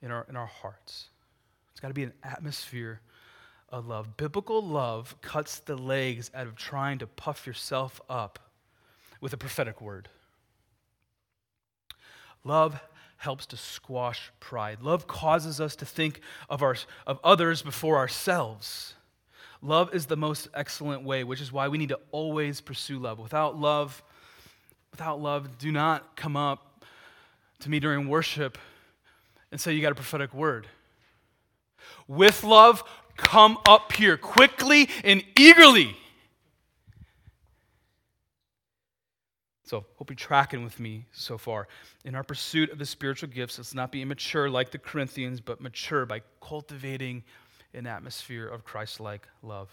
in 0.02 0.10
our, 0.10 0.26
in 0.28 0.36
our 0.36 0.44
hearts. 0.44 1.06
It's 1.70 1.80
got 1.80 1.88
to 1.88 1.94
be 1.94 2.02
an 2.02 2.12
atmosphere 2.22 3.00
of 3.74 3.88
love. 3.88 4.16
Biblical 4.16 4.62
love 4.62 5.16
cuts 5.20 5.58
the 5.58 5.76
legs 5.76 6.30
out 6.32 6.46
of 6.46 6.54
trying 6.54 6.98
to 6.98 7.06
puff 7.08 7.44
yourself 7.44 8.00
up 8.08 8.38
with 9.20 9.32
a 9.32 9.36
prophetic 9.36 9.80
word. 9.80 10.08
Love 12.44 12.80
helps 13.16 13.46
to 13.46 13.56
squash 13.56 14.30
pride. 14.38 14.80
Love 14.80 15.08
causes 15.08 15.60
us 15.60 15.74
to 15.76 15.84
think 15.84 16.20
of, 16.48 16.62
our, 16.62 16.76
of 17.06 17.18
others 17.24 17.62
before 17.62 17.96
ourselves. 17.96 18.94
Love 19.60 19.92
is 19.92 20.06
the 20.06 20.16
most 20.16 20.46
excellent 20.54 21.02
way, 21.02 21.24
which 21.24 21.40
is 21.40 21.50
why 21.50 21.66
we 21.66 21.78
need 21.78 21.88
to 21.88 21.98
always 22.12 22.60
pursue 22.60 22.98
love. 22.98 23.18
Without 23.18 23.58
love, 23.58 24.04
without 24.92 25.20
love, 25.20 25.58
do 25.58 25.72
not 25.72 26.16
come 26.16 26.36
up 26.36 26.84
to 27.58 27.68
me 27.68 27.80
during 27.80 28.08
worship 28.08 28.56
and 29.50 29.60
say 29.60 29.72
you 29.72 29.82
got 29.82 29.92
a 29.92 29.96
prophetic 29.96 30.32
word. 30.32 30.68
With 32.06 32.44
love, 32.44 32.84
come 33.16 33.58
up 33.66 33.92
here 33.92 34.16
quickly 34.16 34.88
and 35.02 35.24
eagerly. 35.36 35.96
So, 39.66 39.86
hope 39.96 40.10
you're 40.10 40.16
tracking 40.16 40.62
with 40.62 40.78
me 40.78 41.06
so 41.12 41.38
far. 41.38 41.68
In 42.04 42.14
our 42.14 42.22
pursuit 42.22 42.70
of 42.70 42.78
the 42.78 42.84
spiritual 42.84 43.30
gifts, 43.30 43.58
let's 43.58 43.74
not 43.74 43.90
be 43.90 44.02
immature 44.02 44.50
like 44.50 44.70
the 44.70 44.78
Corinthians, 44.78 45.40
but 45.40 45.60
mature 45.60 46.04
by 46.04 46.20
cultivating 46.42 47.24
an 47.72 47.86
atmosphere 47.86 48.46
of 48.46 48.64
Christ 48.64 49.00
like 49.00 49.26
love. 49.42 49.70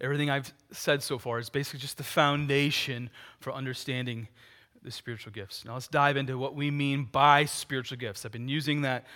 Everything 0.00 0.30
I've 0.30 0.52
said 0.72 1.02
so 1.02 1.18
far 1.18 1.38
is 1.38 1.50
basically 1.50 1.80
just 1.80 1.98
the 1.98 2.04
foundation 2.04 3.10
for 3.40 3.52
understanding 3.52 4.26
the 4.82 4.90
spiritual 4.90 5.32
gifts. 5.32 5.64
Now, 5.64 5.74
let's 5.74 5.88
dive 5.88 6.16
into 6.16 6.38
what 6.38 6.54
we 6.54 6.70
mean 6.70 7.04
by 7.04 7.44
spiritual 7.44 7.98
gifts. 7.98 8.24
I've 8.24 8.32
been 8.32 8.48
using 8.48 8.82
that 8.82 9.06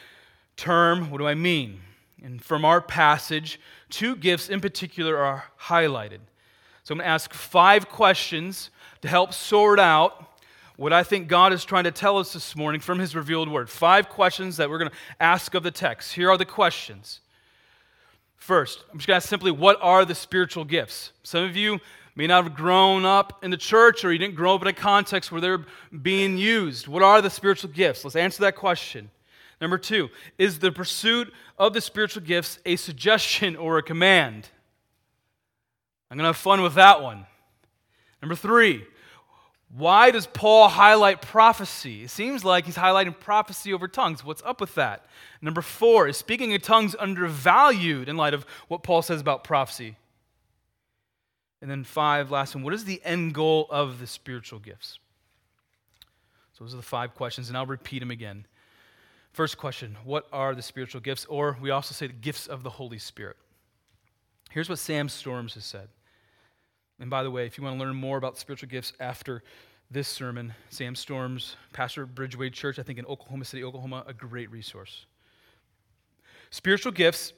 term. 0.56 1.10
What 1.10 1.18
do 1.18 1.26
I 1.26 1.34
mean? 1.34 1.80
And 2.22 2.42
from 2.42 2.64
our 2.64 2.80
passage, 2.80 3.60
two 3.88 4.16
gifts 4.16 4.48
in 4.48 4.60
particular 4.60 5.16
are 5.16 5.44
highlighted. 5.60 6.20
So 6.82 6.92
I'm 6.92 6.98
going 6.98 7.06
to 7.06 7.12
ask 7.12 7.32
five 7.32 7.88
questions 7.88 8.70
to 9.02 9.08
help 9.08 9.32
sort 9.32 9.78
out 9.78 10.26
what 10.76 10.92
I 10.92 11.02
think 11.02 11.28
God 11.28 11.52
is 11.52 11.64
trying 11.64 11.84
to 11.84 11.90
tell 11.90 12.18
us 12.18 12.32
this 12.32 12.56
morning 12.56 12.80
from 12.80 12.98
His 12.98 13.14
revealed 13.14 13.50
word. 13.50 13.68
Five 13.68 14.08
questions 14.08 14.56
that 14.56 14.70
we're 14.70 14.78
going 14.78 14.90
to 14.90 14.96
ask 15.20 15.54
of 15.54 15.62
the 15.62 15.70
text. 15.70 16.14
Here 16.14 16.30
are 16.30 16.38
the 16.38 16.46
questions. 16.46 17.20
First, 18.36 18.84
I'm 18.90 18.98
just 18.98 19.06
going 19.06 19.14
to 19.14 19.16
ask 19.18 19.28
simply, 19.28 19.50
what 19.50 19.78
are 19.82 20.06
the 20.06 20.14
spiritual 20.14 20.64
gifts? 20.64 21.12
Some 21.22 21.44
of 21.44 21.54
you 21.54 21.80
may 22.16 22.26
not 22.26 22.44
have 22.44 22.54
grown 22.54 23.04
up 23.04 23.44
in 23.44 23.50
the 23.50 23.56
church 23.56 24.04
or 24.04 24.12
you 24.12 24.18
didn't 24.18 24.34
grow 24.34 24.54
up 24.54 24.62
in 24.62 24.68
a 24.68 24.72
context 24.72 25.30
where 25.30 25.40
they're 25.40 25.64
being 26.02 26.38
used. 26.38 26.88
What 26.88 27.02
are 27.02 27.20
the 27.20 27.30
spiritual 27.30 27.70
gifts? 27.70 28.04
Let's 28.04 28.16
answer 28.16 28.42
that 28.42 28.56
question. 28.56 29.10
Number 29.60 29.78
two, 29.78 30.08
is 30.38 30.58
the 30.58 30.72
pursuit 30.72 31.32
of 31.58 31.74
the 31.74 31.80
spiritual 31.80 32.22
gifts 32.22 32.58
a 32.64 32.76
suggestion 32.76 33.56
or 33.56 33.78
a 33.78 33.82
command? 33.82 34.48
I'm 36.10 36.16
going 36.16 36.24
to 36.24 36.28
have 36.28 36.36
fun 36.36 36.62
with 36.62 36.74
that 36.74 37.02
one. 37.02 37.26
Number 38.22 38.34
three, 38.34 38.84
why 39.76 40.10
does 40.10 40.26
Paul 40.26 40.68
highlight 40.68 41.22
prophecy? 41.22 42.02
It 42.02 42.10
seems 42.10 42.44
like 42.44 42.64
he's 42.64 42.76
highlighting 42.76 43.18
prophecy 43.18 43.72
over 43.72 43.86
tongues. 43.86 44.24
What's 44.24 44.42
up 44.44 44.60
with 44.60 44.74
that? 44.74 45.06
Number 45.40 45.62
four, 45.62 46.08
is 46.08 46.16
speaking 46.16 46.50
in 46.50 46.60
tongues 46.60 46.96
undervalued 46.98 48.08
in 48.08 48.16
light 48.16 48.34
of 48.34 48.44
what 48.68 48.82
Paul 48.82 49.02
says 49.02 49.20
about 49.20 49.44
prophecy? 49.44 49.96
And 51.62 51.70
then 51.70 51.84
five, 51.84 52.30
last 52.30 52.54
one, 52.54 52.64
what 52.64 52.74
is 52.74 52.84
the 52.84 53.00
end 53.04 53.34
goal 53.34 53.68
of 53.70 54.00
the 54.00 54.06
spiritual 54.06 54.58
gifts? 54.58 54.98
So 56.54 56.64
those 56.64 56.74
are 56.74 56.78
the 56.78 56.82
five 56.82 57.14
questions, 57.14 57.48
and 57.48 57.56
I'll 57.56 57.66
repeat 57.66 58.00
them 58.00 58.10
again. 58.10 58.46
First 59.32 59.58
question 59.58 59.96
What 60.04 60.26
are 60.32 60.54
the 60.54 60.62
spiritual 60.62 61.00
gifts? 61.00 61.24
Or 61.26 61.56
we 61.60 61.70
also 61.70 61.94
say 61.94 62.06
the 62.06 62.12
gifts 62.12 62.46
of 62.46 62.62
the 62.62 62.70
Holy 62.70 62.98
Spirit. 62.98 63.36
Here's 64.50 64.68
what 64.68 64.78
Sam 64.78 65.08
Storms 65.08 65.54
has 65.54 65.64
said. 65.64 65.88
And 66.98 67.08
by 67.08 67.22
the 67.22 67.30
way, 67.30 67.46
if 67.46 67.56
you 67.56 67.64
want 67.64 67.78
to 67.78 67.84
learn 67.84 67.96
more 67.96 68.18
about 68.18 68.36
spiritual 68.36 68.68
gifts 68.68 68.92
after 69.00 69.42
this 69.90 70.06
sermon, 70.06 70.54
Sam 70.68 70.94
Storms, 70.94 71.56
pastor 71.72 72.06
Bridgeway 72.06 72.52
Church, 72.52 72.78
I 72.78 72.82
think 72.82 72.98
in 72.98 73.06
Oklahoma 73.06 73.44
City, 73.44 73.64
Oklahoma, 73.64 74.04
a 74.06 74.12
great 74.12 74.50
resource. 74.50 75.06
Spiritual 76.50 76.92
gifts 76.92 77.32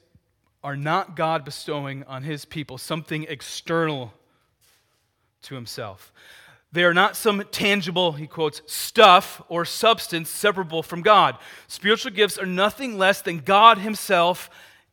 are 0.63 0.75
not 0.75 1.15
God 1.15 1.45
bestowing 1.45 2.03
on 2.05 2.23
his 2.23 2.45
people 2.45 2.77
something 2.77 3.25
external 3.29 4.13
to 5.43 5.55
himself. 5.55 6.11
They 6.73 6.83
are 6.83 6.93
not 6.93 7.15
some 7.15 7.43
tangible, 7.51 8.13
he 8.13 8.25
quotes, 8.25 8.63
stuff 8.65 9.43
or 9.47 9.63
substance 9.63 10.27
separable 10.29 10.81
from 10.81 11.03
God. 11.03 11.37
Spiritual 11.67 12.11
gifts 12.11 12.39
are 12.39 12.47
nothing 12.47 12.97
less 12.97 13.21
than 13.21 13.39
God 13.39 13.77
Himself 13.77 14.49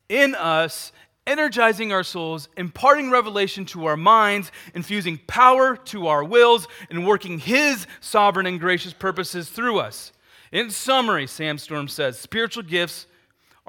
in 0.07 0.35
us, 0.35 0.93
energizing 1.27 1.91
our 1.91 2.03
souls, 2.05 2.51
imparting 2.55 3.11
revelation 3.11 3.65
to 3.65 3.87
our 3.87 3.97
minds, 3.97 4.53
infusing 4.75 5.21
power 5.27 5.75
to 5.75 6.07
our 6.07 6.23
wills, 6.23 6.69
and 6.91 7.07
working 7.07 7.39
His 7.39 7.87
sovereign 8.01 8.47
and 8.47 8.61
gracious 8.61 8.93
purposes 8.93 9.49
through 9.49 9.79
us. 9.79 10.13
In 10.53 10.71
summary, 10.71 11.27
Sam 11.27 11.57
Storm 11.57 11.89
says, 11.89 12.19
spiritual 12.19 12.65
gifts 12.65 13.07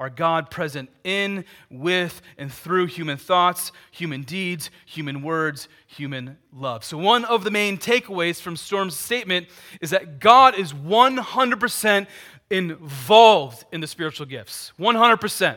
are 0.02 0.10
God 0.10 0.50
present 0.50 0.90
in, 1.04 1.44
with, 1.70 2.22
and 2.36 2.52
through 2.52 2.86
human 2.86 3.16
thoughts, 3.16 3.70
human 3.92 4.22
deeds, 4.22 4.68
human 4.84 5.22
words, 5.22 5.68
human 5.86 6.38
love. 6.52 6.82
So, 6.82 6.98
one 6.98 7.24
of 7.24 7.44
the 7.44 7.52
main 7.52 7.78
takeaways 7.78 8.40
from 8.40 8.56
Storm's 8.56 8.96
statement 8.96 9.46
is 9.80 9.90
that 9.90 10.18
God 10.18 10.58
is 10.58 10.72
100% 10.72 12.08
involved 12.50 13.64
in 13.70 13.80
the 13.80 13.86
spiritual 13.86 14.26
gifts. 14.26 14.72
100%. 14.76 15.56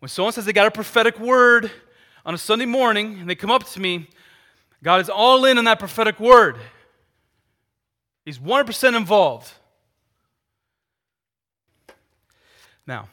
When 0.00 0.10
someone 0.10 0.34
says 0.34 0.44
they 0.44 0.52
got 0.52 0.66
a 0.66 0.70
prophetic 0.70 1.18
word 1.18 1.70
on 2.26 2.34
a 2.34 2.38
Sunday 2.38 2.66
morning 2.66 3.20
and 3.20 3.30
they 3.30 3.34
come 3.34 3.50
up 3.50 3.64
to 3.70 3.80
me, 3.80 4.10
God 4.82 5.00
is 5.00 5.08
all 5.08 5.46
in 5.46 5.56
on 5.56 5.64
that 5.64 5.78
prophetic 5.78 6.20
word. 6.20 6.58
He's 8.26 8.38
100% 8.38 8.94
involved. 8.94 9.50
Now, 12.88 13.10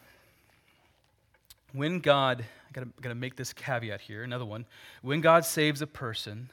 when 1.73 1.99
God, 1.99 2.45
I 2.69 2.71
gotta, 2.71 2.87
gotta 3.01 3.13
make 3.13 3.35
this 3.35 3.51
caveat 3.51 3.99
here, 3.99 4.23
another 4.23 4.45
one. 4.45 4.65
When 5.01 5.19
God 5.19 5.43
saves 5.43 5.81
a 5.81 5.87
person, 5.87 6.49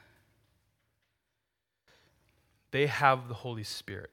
they 2.73 2.89
have 2.89 3.29
the 3.29 3.35
Holy 3.35 3.63
Spirit. 3.63 4.11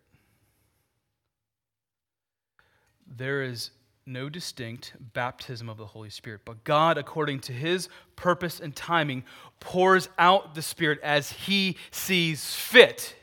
There 3.07 3.41
is 3.41 3.71
no 4.05 4.29
distinct 4.29 4.93
baptism 5.13 5.69
of 5.69 5.77
the 5.77 5.87
Holy 5.87 6.11
Spirit, 6.11 6.41
but 6.45 6.63
God, 6.63 6.99
according 6.99 7.39
to 7.41 7.51
his 7.51 7.89
purpose 8.15 8.59
and 8.59 8.75
timing, 8.75 9.23
pours 9.59 10.07
out 10.19 10.53
the 10.53 10.61
Spirit 10.61 10.99
as 11.01 11.31
he 11.31 11.77
sees 11.89 12.53
fit. 12.53 13.15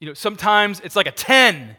You 0.00 0.08
know, 0.08 0.14
sometimes 0.14 0.80
it's 0.80 0.96
like 0.96 1.06
a 1.06 1.12
10 1.12 1.76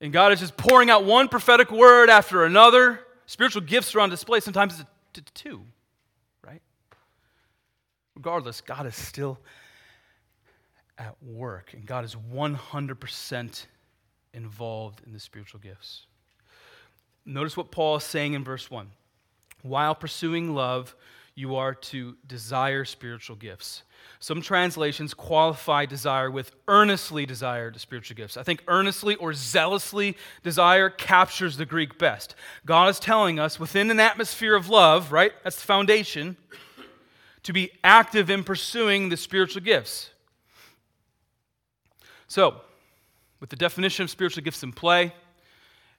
and 0.00 0.12
God 0.12 0.32
is 0.32 0.40
just 0.40 0.56
pouring 0.56 0.90
out 0.90 1.04
one 1.04 1.28
prophetic 1.28 1.70
word 1.70 2.10
after 2.10 2.44
another. 2.44 3.00
Spiritual 3.26 3.62
gifts 3.62 3.94
are 3.94 4.00
on 4.00 4.10
display. 4.10 4.40
Sometimes 4.40 4.84
it's 5.14 5.30
two, 5.32 5.62
right? 6.44 6.60
Regardless, 8.14 8.60
God 8.60 8.86
is 8.86 8.94
still 8.94 9.38
at 10.98 11.16
work, 11.22 11.72
and 11.72 11.86
God 11.86 12.04
is 12.04 12.14
100% 12.14 13.66
involved 14.32 15.02
in 15.06 15.12
the 15.12 15.20
spiritual 15.20 15.60
gifts. 15.60 16.06
Notice 17.24 17.56
what 17.56 17.70
Paul 17.70 17.96
is 17.96 18.04
saying 18.04 18.34
in 18.34 18.44
verse 18.44 18.70
1. 18.70 18.90
While 19.62 19.94
pursuing 19.94 20.54
love, 20.54 20.94
you 21.36 21.56
are 21.56 21.74
to 21.74 22.16
desire 22.26 22.84
spiritual 22.84 23.36
gifts. 23.36 23.82
Some 24.20 24.40
translations 24.40 25.14
qualify 25.14 25.86
desire 25.86 26.30
with 26.30 26.52
earnestly 26.68 27.26
desire 27.26 27.72
spiritual 27.76 28.16
gifts. 28.16 28.36
I 28.36 28.42
think 28.42 28.62
earnestly 28.68 29.16
or 29.16 29.32
zealously 29.32 30.16
desire 30.42 30.88
captures 30.88 31.56
the 31.56 31.66
Greek 31.66 31.98
best. 31.98 32.36
God 32.64 32.88
is 32.88 33.00
telling 33.00 33.38
us 33.40 33.58
within 33.58 33.90
an 33.90 33.98
atmosphere 33.98 34.54
of 34.54 34.68
love, 34.68 35.10
right? 35.10 35.32
That's 35.42 35.56
the 35.56 35.62
foundation, 35.62 36.36
to 37.42 37.52
be 37.52 37.70
active 37.82 38.30
in 38.30 38.44
pursuing 38.44 39.08
the 39.08 39.16
spiritual 39.16 39.62
gifts. 39.62 40.10
So, 42.28 42.60
with 43.40 43.50
the 43.50 43.56
definition 43.56 44.04
of 44.04 44.10
spiritual 44.10 44.42
gifts 44.42 44.62
in 44.62 44.72
play, 44.72 45.12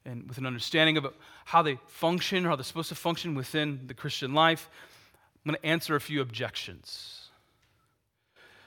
and 0.06 0.28
with 0.28 0.38
an 0.38 0.46
understanding 0.46 0.98
of 0.98 1.08
how 1.46 1.62
they 1.62 1.78
function, 1.88 2.46
or 2.46 2.50
how 2.50 2.56
they're 2.56 2.64
supposed 2.64 2.90
to 2.90 2.96
function 2.96 3.36
within 3.36 3.82
the 3.88 3.94
Christian 3.94 4.34
life, 4.34 4.70
I'm 5.46 5.52
going 5.52 5.62
to 5.62 5.68
answer 5.68 5.96
a 5.96 6.02
few 6.02 6.22
objections. 6.22 7.30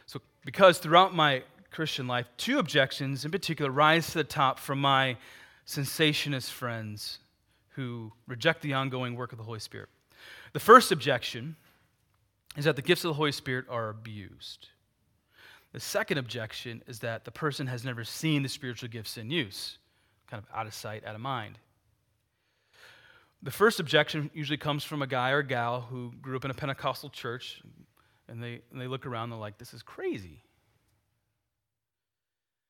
So, 0.07 0.21
because 0.45 0.79
throughout 0.79 1.15
my 1.15 1.43
Christian 1.73 2.07
life, 2.07 2.27
two 2.37 2.59
objections 2.59 3.25
in 3.25 3.31
particular 3.31 3.71
rise 3.71 4.07
to 4.09 4.19
the 4.19 4.25
top 4.25 4.61
from 4.61 4.81
my 4.81 5.17
cessationist 5.67 6.51
friends 6.51 7.19
who 7.71 8.13
reject 8.27 8.63
the 8.63 8.75
ongoing 8.75 9.17
work 9.17 9.33
of 9.33 9.39
the 9.39 9.45
Holy 9.45 9.59
Spirit. 9.59 9.89
The 10.53 10.61
first 10.61 10.93
objection 10.93 11.57
is 12.57 12.65
that 12.65 12.77
the 12.77 12.83
gifts 12.83 13.05
of 13.05 13.09
the 13.09 13.15
Holy 13.15 13.33
Spirit 13.33 13.67
are 13.69 13.89
abused. 13.89 14.69
The 15.73 15.81
second 15.81 16.19
objection 16.19 16.83
is 16.87 17.01
that 17.01 17.25
the 17.25 17.31
person 17.31 17.67
has 17.67 17.85
never 17.85 18.03
seen 18.05 18.43
the 18.43 18.49
spiritual 18.49 18.89
gifts 18.89 19.19
in 19.19 19.31
use, 19.31 19.79
kind 20.29 20.43
of 20.43 20.57
out 20.57 20.67
of 20.67 20.75
sight, 20.75 21.05
out 21.05 21.15
of 21.15 21.21
mind. 21.21 21.59
The 23.43 23.51
first 23.51 23.79
objection 23.79 24.31
usually 24.35 24.57
comes 24.57 24.83
from 24.83 25.01
a 25.01 25.07
guy 25.07 25.31
or 25.31 25.43
gal 25.43 25.81
who 25.81 26.13
grew 26.21 26.37
up 26.37 26.45
in 26.45 26.51
a 26.51 26.55
Pentecostal 26.55 27.09
church, 27.11 27.63
and 28.29 28.43
they, 28.43 28.61
and 28.73 28.81
they 28.81 28.89
look 28.89 29.07
around 29.07 29.25
and 29.25 29.33
they're 29.33 29.39
like, 29.39 29.59
this 29.59 29.73
is 29.73 29.83
crazy. 29.83 30.43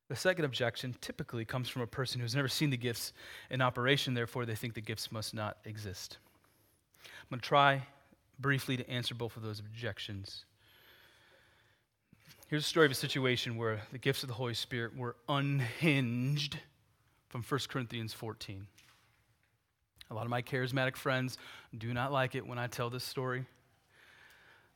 The 0.08 0.16
second 0.16 0.44
objection 0.44 0.94
typically 1.00 1.44
comes 1.44 1.68
from 1.68 1.82
a 1.82 1.87
person 1.87 2.20
who's 2.20 2.34
never 2.34 2.48
seen 2.48 2.70
the 2.70 2.76
gifts 2.76 3.12
in 3.50 3.60
operation, 3.60 4.14
therefore, 4.14 4.46
they 4.46 4.54
think 4.54 4.75
the 4.75 4.80
gifts 4.80 5.12
must 5.12 5.34
not 5.34 5.58
exist. 5.64 6.18
I'm 7.04 7.10
going 7.30 7.40
to 7.40 7.46
try 7.46 7.87
briefly 8.38 8.76
to 8.76 8.88
answer 8.90 9.14
both 9.14 9.37
of 9.37 9.42
those 9.42 9.60
objections. 9.60 10.44
Here's 12.48 12.64
a 12.64 12.68
story 12.68 12.87
of 12.87 12.92
a 12.92 12.94
situation 12.94 13.56
where 13.56 13.82
the 13.92 13.98
gifts 13.98 14.22
of 14.22 14.28
the 14.28 14.34
Holy 14.34 14.54
Spirit 14.54 14.96
were 14.96 15.16
unhinged 15.28 16.58
from 17.28 17.42
1 17.42 17.60
Corinthians 17.68 18.14
14. 18.14 18.66
A 20.11 20.15
lot 20.15 20.25
of 20.25 20.31
my 20.31 20.43
charismatic 20.43 20.97
friends 20.97 21.37
do 21.77 21.93
not 21.93 22.12
like 22.12 22.35
it 22.35 22.47
when 22.47 22.59
I 22.59 22.67
tell 22.67 22.91
this 22.91 23.05
story. 23.05 23.45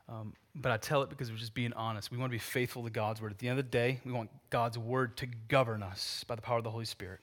Um, 0.09 0.35
but 0.55 0.73
I 0.73 0.77
tell 0.77 1.03
it 1.03 1.09
because 1.09 1.31
we're 1.31 1.39
just 1.39 1.55
being 1.55 1.73
honest. 1.73 2.11
We 2.11 2.19
want 2.19 2.31
to 2.31 2.35
be 2.35 2.39
faithful 2.39 2.83
to 2.85 2.91
God's 2.91 3.23
word. 3.23 3.33
At 3.33 3.39
the 3.39 3.49
end 3.49 3.59
of 3.59 3.65
the 3.65 3.71
day, 3.71 4.01
we 4.05 4.13
want 4.13 4.31
God's 4.51 4.77
word 4.77 5.17
to 5.19 5.27
govern 5.49 5.83
us 5.83 6.25
by 6.27 6.35
the 6.35 6.43
power 6.43 6.59
of 6.59 6.65
the 6.65 6.71
Holy 6.71 6.85
Spirit. 6.85 7.21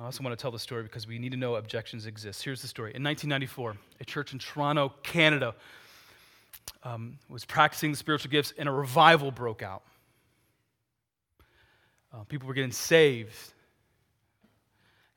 I 0.00 0.04
also 0.04 0.22
want 0.22 0.38
to 0.38 0.40
tell 0.40 0.52
the 0.52 0.58
story 0.60 0.84
because 0.84 1.06
we 1.06 1.18
need 1.18 1.32
to 1.32 1.36
know 1.36 1.56
objections 1.56 2.06
exist. 2.06 2.42
Here's 2.42 2.62
the 2.62 2.68
story. 2.68 2.92
In 2.94 3.02
1994, 3.02 3.76
a 4.00 4.04
church 4.04 4.32
in 4.32 4.38
Toronto, 4.38 4.92
Canada, 5.02 5.54
um, 6.84 7.18
was 7.28 7.44
practicing 7.44 7.90
the 7.90 7.96
spiritual 7.96 8.30
gifts, 8.30 8.54
and 8.56 8.68
a 8.68 8.72
revival 8.72 9.32
broke 9.32 9.62
out. 9.62 9.82
Uh, 12.12 12.22
people 12.24 12.46
were 12.46 12.54
getting 12.54 12.70
saved. 12.70 13.34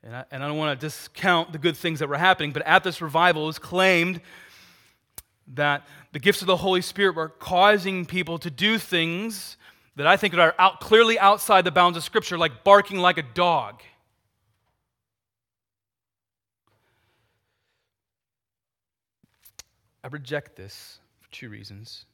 And 0.04 0.16
I, 0.16 0.24
and 0.30 0.42
I 0.42 0.48
don't 0.48 0.58
want 0.58 0.78
to 0.78 0.86
discount 0.86 1.52
the 1.52 1.58
good 1.58 1.76
things 1.76 2.00
that 2.00 2.08
were 2.08 2.16
happening, 2.16 2.50
but 2.50 2.62
at 2.66 2.82
this 2.82 3.00
revival, 3.00 3.44
it 3.44 3.46
was 3.46 3.58
claimed 3.58 4.20
that 5.54 5.86
the 6.12 6.18
gifts 6.18 6.40
of 6.40 6.46
the 6.46 6.56
Holy 6.56 6.82
Spirit 6.82 7.14
were 7.14 7.28
causing 7.28 8.04
people 8.04 8.38
to 8.38 8.50
do 8.50 8.78
things 8.78 9.56
that 9.96 10.06
I 10.06 10.16
think 10.16 10.34
are 10.34 10.54
out, 10.58 10.80
clearly 10.80 11.18
outside 11.18 11.64
the 11.64 11.70
bounds 11.70 11.96
of 11.96 12.04
Scripture, 12.04 12.38
like 12.38 12.64
barking 12.64 12.98
like 12.98 13.18
a 13.18 13.22
dog. 13.22 13.82
I 20.02 20.08
reject 20.08 20.56
this 20.56 20.98
for 21.20 21.30
two 21.30 21.48
reasons. 21.48 22.06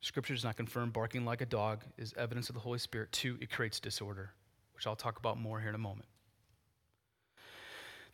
Scripture 0.00 0.34
does 0.34 0.44
not 0.44 0.56
confirm 0.56 0.90
barking 0.90 1.24
like 1.24 1.40
a 1.40 1.46
dog 1.46 1.82
is 1.98 2.14
evidence 2.16 2.48
of 2.48 2.54
the 2.54 2.60
Holy 2.60 2.78
Spirit. 2.78 3.12
Two, 3.12 3.36
it 3.40 3.50
creates 3.50 3.78
disorder, 3.80 4.30
which 4.74 4.86
I'll 4.86 4.96
talk 4.96 5.18
about 5.18 5.38
more 5.38 5.60
here 5.60 5.68
in 5.68 5.74
a 5.74 5.78
moment. 5.78 6.06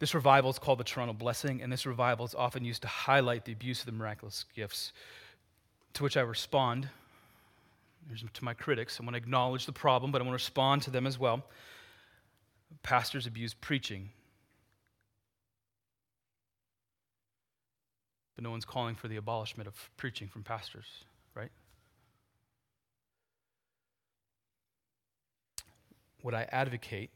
This 0.02 0.16
revival 0.16 0.50
is 0.50 0.58
called 0.58 0.80
the 0.80 0.84
Toronto 0.84 1.12
Blessing, 1.12 1.62
and 1.62 1.72
this 1.72 1.86
revival 1.86 2.26
is 2.26 2.34
often 2.34 2.64
used 2.64 2.82
to 2.82 2.88
highlight 2.88 3.44
the 3.44 3.52
abuse 3.52 3.78
of 3.78 3.86
the 3.86 3.92
miraculous 3.92 4.44
gifts. 4.52 4.92
To 5.92 6.02
which 6.02 6.16
I 6.16 6.22
respond 6.22 6.88
to 8.34 8.44
my 8.44 8.52
critics. 8.52 8.98
I 9.00 9.04
want 9.04 9.14
to 9.14 9.18
acknowledge 9.18 9.64
the 9.64 9.70
problem, 9.70 10.10
but 10.10 10.20
I 10.20 10.24
want 10.24 10.32
to 10.32 10.44
respond 10.44 10.82
to 10.82 10.90
them 10.90 11.06
as 11.06 11.20
well. 11.20 11.44
Pastors 12.82 13.28
abuse 13.28 13.54
preaching 13.54 14.10
But 18.34 18.42
no 18.42 18.50
one's 18.50 18.64
calling 18.64 18.96
for 18.96 19.06
the 19.06 19.18
abolishment 19.18 19.68
of 19.68 19.90
preaching 19.98 20.26
from 20.26 20.42
pastors, 20.42 20.86
right? 21.36 21.52
What 26.22 26.34
I 26.34 26.48
advocate 26.50 27.10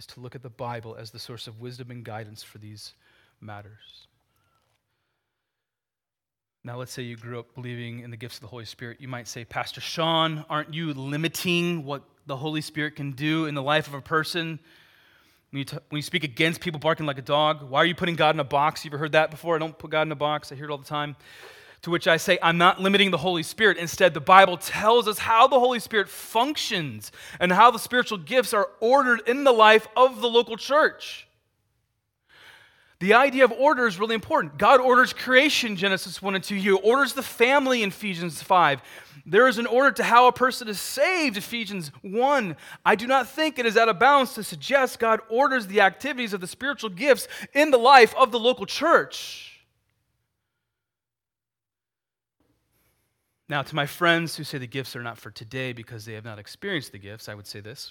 is 0.00 0.06
to 0.06 0.18
look 0.20 0.34
at 0.34 0.42
the 0.42 0.48
Bible 0.48 0.96
as 0.98 1.10
the 1.10 1.18
source 1.18 1.46
of 1.46 1.60
wisdom 1.60 1.90
and 1.90 2.02
guidance 2.02 2.42
for 2.42 2.56
these 2.56 2.94
matters. 3.38 4.06
Now, 6.64 6.78
let's 6.78 6.90
say 6.90 7.02
you 7.02 7.18
grew 7.18 7.38
up 7.38 7.54
believing 7.54 8.00
in 8.00 8.10
the 8.10 8.16
gifts 8.16 8.36
of 8.36 8.40
the 8.40 8.46
Holy 8.46 8.64
Spirit. 8.64 8.98
You 8.98 9.08
might 9.08 9.28
say, 9.28 9.44
Pastor 9.44 9.82
Sean, 9.82 10.46
aren't 10.48 10.72
you 10.72 10.94
limiting 10.94 11.84
what 11.84 12.02
the 12.26 12.36
Holy 12.36 12.62
Spirit 12.62 12.96
can 12.96 13.12
do 13.12 13.44
in 13.44 13.54
the 13.54 13.62
life 13.62 13.88
of 13.88 13.92
a 13.92 14.00
person? 14.00 14.58
When 15.50 15.58
you, 15.58 15.64
t- 15.66 15.76
when 15.90 15.98
you 15.98 16.02
speak 16.02 16.24
against 16.24 16.62
people 16.62 16.80
barking 16.80 17.04
like 17.04 17.18
a 17.18 17.22
dog, 17.22 17.68
why 17.68 17.80
are 17.80 17.86
you 17.86 17.94
putting 17.94 18.16
God 18.16 18.34
in 18.34 18.40
a 18.40 18.44
box? 18.44 18.86
You 18.86 18.88
ever 18.88 18.96
heard 18.96 19.12
that 19.12 19.30
before? 19.30 19.54
I 19.54 19.58
don't 19.58 19.76
put 19.76 19.90
God 19.90 20.06
in 20.06 20.12
a 20.12 20.16
box. 20.16 20.50
I 20.50 20.54
hear 20.54 20.64
it 20.64 20.70
all 20.70 20.78
the 20.78 20.84
time. 20.84 21.14
To 21.82 21.90
which 21.90 22.06
I 22.06 22.18
say, 22.18 22.38
I'm 22.42 22.58
not 22.58 22.80
limiting 22.80 23.10
the 23.10 23.18
Holy 23.18 23.42
Spirit. 23.42 23.78
Instead, 23.78 24.12
the 24.12 24.20
Bible 24.20 24.58
tells 24.58 25.08
us 25.08 25.18
how 25.18 25.46
the 25.46 25.58
Holy 25.58 25.80
Spirit 25.80 26.08
functions 26.08 27.10
and 27.38 27.50
how 27.50 27.70
the 27.70 27.78
spiritual 27.78 28.18
gifts 28.18 28.52
are 28.52 28.68
ordered 28.80 29.22
in 29.26 29.44
the 29.44 29.52
life 29.52 29.88
of 29.96 30.20
the 30.20 30.28
local 30.28 30.56
church. 30.56 31.26
The 32.98 33.14
idea 33.14 33.44
of 33.44 33.52
order 33.52 33.86
is 33.86 33.98
really 33.98 34.14
important. 34.14 34.58
God 34.58 34.78
orders 34.78 35.14
creation, 35.14 35.74
Genesis 35.74 36.20
1 36.20 36.34
and 36.34 36.44
2. 36.44 36.56
He 36.56 36.70
orders 36.70 37.14
the 37.14 37.22
family 37.22 37.82
Ephesians 37.82 38.42
5. 38.42 38.82
There 39.24 39.48
is 39.48 39.56
an 39.56 39.64
order 39.64 39.90
to 39.92 40.04
how 40.04 40.26
a 40.26 40.32
person 40.32 40.68
is 40.68 40.78
saved, 40.78 41.38
Ephesians 41.38 41.92
1. 42.02 42.56
I 42.84 42.94
do 42.96 43.06
not 43.06 43.26
think 43.26 43.58
it 43.58 43.64
is 43.64 43.78
out 43.78 43.88
of 43.88 43.98
bounds 43.98 44.34
to 44.34 44.44
suggest 44.44 44.98
God 44.98 45.20
orders 45.30 45.66
the 45.66 45.80
activities 45.80 46.34
of 46.34 46.42
the 46.42 46.46
spiritual 46.46 46.90
gifts 46.90 47.26
in 47.54 47.70
the 47.70 47.78
life 47.78 48.14
of 48.16 48.32
the 48.32 48.38
local 48.38 48.66
church. 48.66 49.49
Now, 53.50 53.62
to 53.62 53.74
my 53.74 53.84
friends 53.84 54.36
who 54.36 54.44
say 54.44 54.58
the 54.58 54.68
gifts 54.68 54.94
are 54.94 55.02
not 55.02 55.18
for 55.18 55.32
today 55.32 55.72
because 55.72 56.04
they 56.04 56.12
have 56.12 56.24
not 56.24 56.38
experienced 56.38 56.92
the 56.92 56.98
gifts, 56.98 57.28
I 57.28 57.34
would 57.34 57.48
say 57.48 57.58
this. 57.58 57.90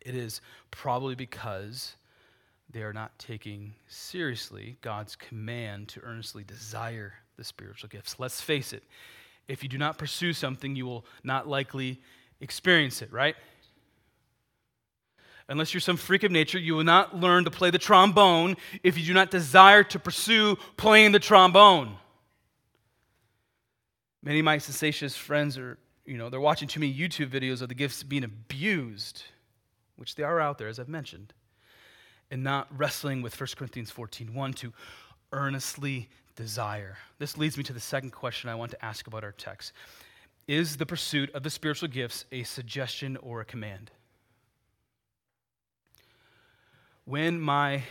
It 0.00 0.14
is 0.14 0.40
probably 0.70 1.14
because 1.14 1.96
they 2.70 2.80
are 2.80 2.94
not 2.94 3.18
taking 3.18 3.74
seriously 3.88 4.78
God's 4.80 5.16
command 5.16 5.88
to 5.88 6.00
earnestly 6.00 6.44
desire 6.44 7.12
the 7.36 7.44
spiritual 7.44 7.90
gifts. 7.90 8.16
Let's 8.18 8.40
face 8.40 8.72
it, 8.72 8.84
if 9.48 9.62
you 9.62 9.68
do 9.68 9.76
not 9.76 9.98
pursue 9.98 10.32
something, 10.32 10.74
you 10.74 10.86
will 10.86 11.04
not 11.22 11.46
likely 11.46 12.00
experience 12.40 13.02
it, 13.02 13.12
right? 13.12 13.36
Unless 15.50 15.74
you're 15.74 15.82
some 15.82 15.98
freak 15.98 16.22
of 16.22 16.32
nature, 16.32 16.58
you 16.58 16.74
will 16.74 16.84
not 16.84 17.14
learn 17.14 17.44
to 17.44 17.50
play 17.50 17.70
the 17.70 17.78
trombone 17.78 18.56
if 18.82 18.96
you 18.96 19.04
do 19.04 19.12
not 19.12 19.30
desire 19.30 19.84
to 19.84 19.98
pursue 19.98 20.56
playing 20.78 21.12
the 21.12 21.18
trombone. 21.18 21.98
Many 24.22 24.40
of 24.40 24.44
my 24.44 24.56
cessationist 24.56 25.16
friends 25.16 25.56
are, 25.56 25.78
you 26.04 26.16
know, 26.16 26.28
they're 26.28 26.40
watching 26.40 26.68
too 26.68 26.80
many 26.80 26.92
YouTube 26.92 27.30
videos 27.30 27.62
of 27.62 27.68
the 27.68 27.74
gifts 27.74 28.02
being 28.02 28.24
abused, 28.24 29.22
which 29.96 30.16
they 30.16 30.22
are 30.22 30.40
out 30.40 30.58
there, 30.58 30.68
as 30.68 30.80
I've 30.80 30.88
mentioned, 30.88 31.32
and 32.30 32.42
not 32.42 32.66
wrestling 32.76 33.22
with 33.22 33.38
1 33.38 33.48
Corinthians 33.56 33.90
14 33.90 34.34
1 34.34 34.52
to 34.54 34.72
earnestly 35.32 36.08
desire. 36.34 36.96
This 37.18 37.36
leads 37.36 37.56
me 37.56 37.64
to 37.64 37.72
the 37.72 37.80
second 37.80 38.10
question 38.10 38.50
I 38.50 38.54
want 38.54 38.70
to 38.72 38.84
ask 38.84 39.06
about 39.06 39.24
our 39.24 39.32
text 39.32 39.72
Is 40.46 40.76
the 40.76 40.86
pursuit 40.86 41.30
of 41.34 41.42
the 41.42 41.50
spiritual 41.50 41.88
gifts 41.88 42.24
a 42.32 42.42
suggestion 42.42 43.16
or 43.18 43.40
a 43.40 43.44
command? 43.44 43.90
When 47.04 47.40
my 47.40 47.84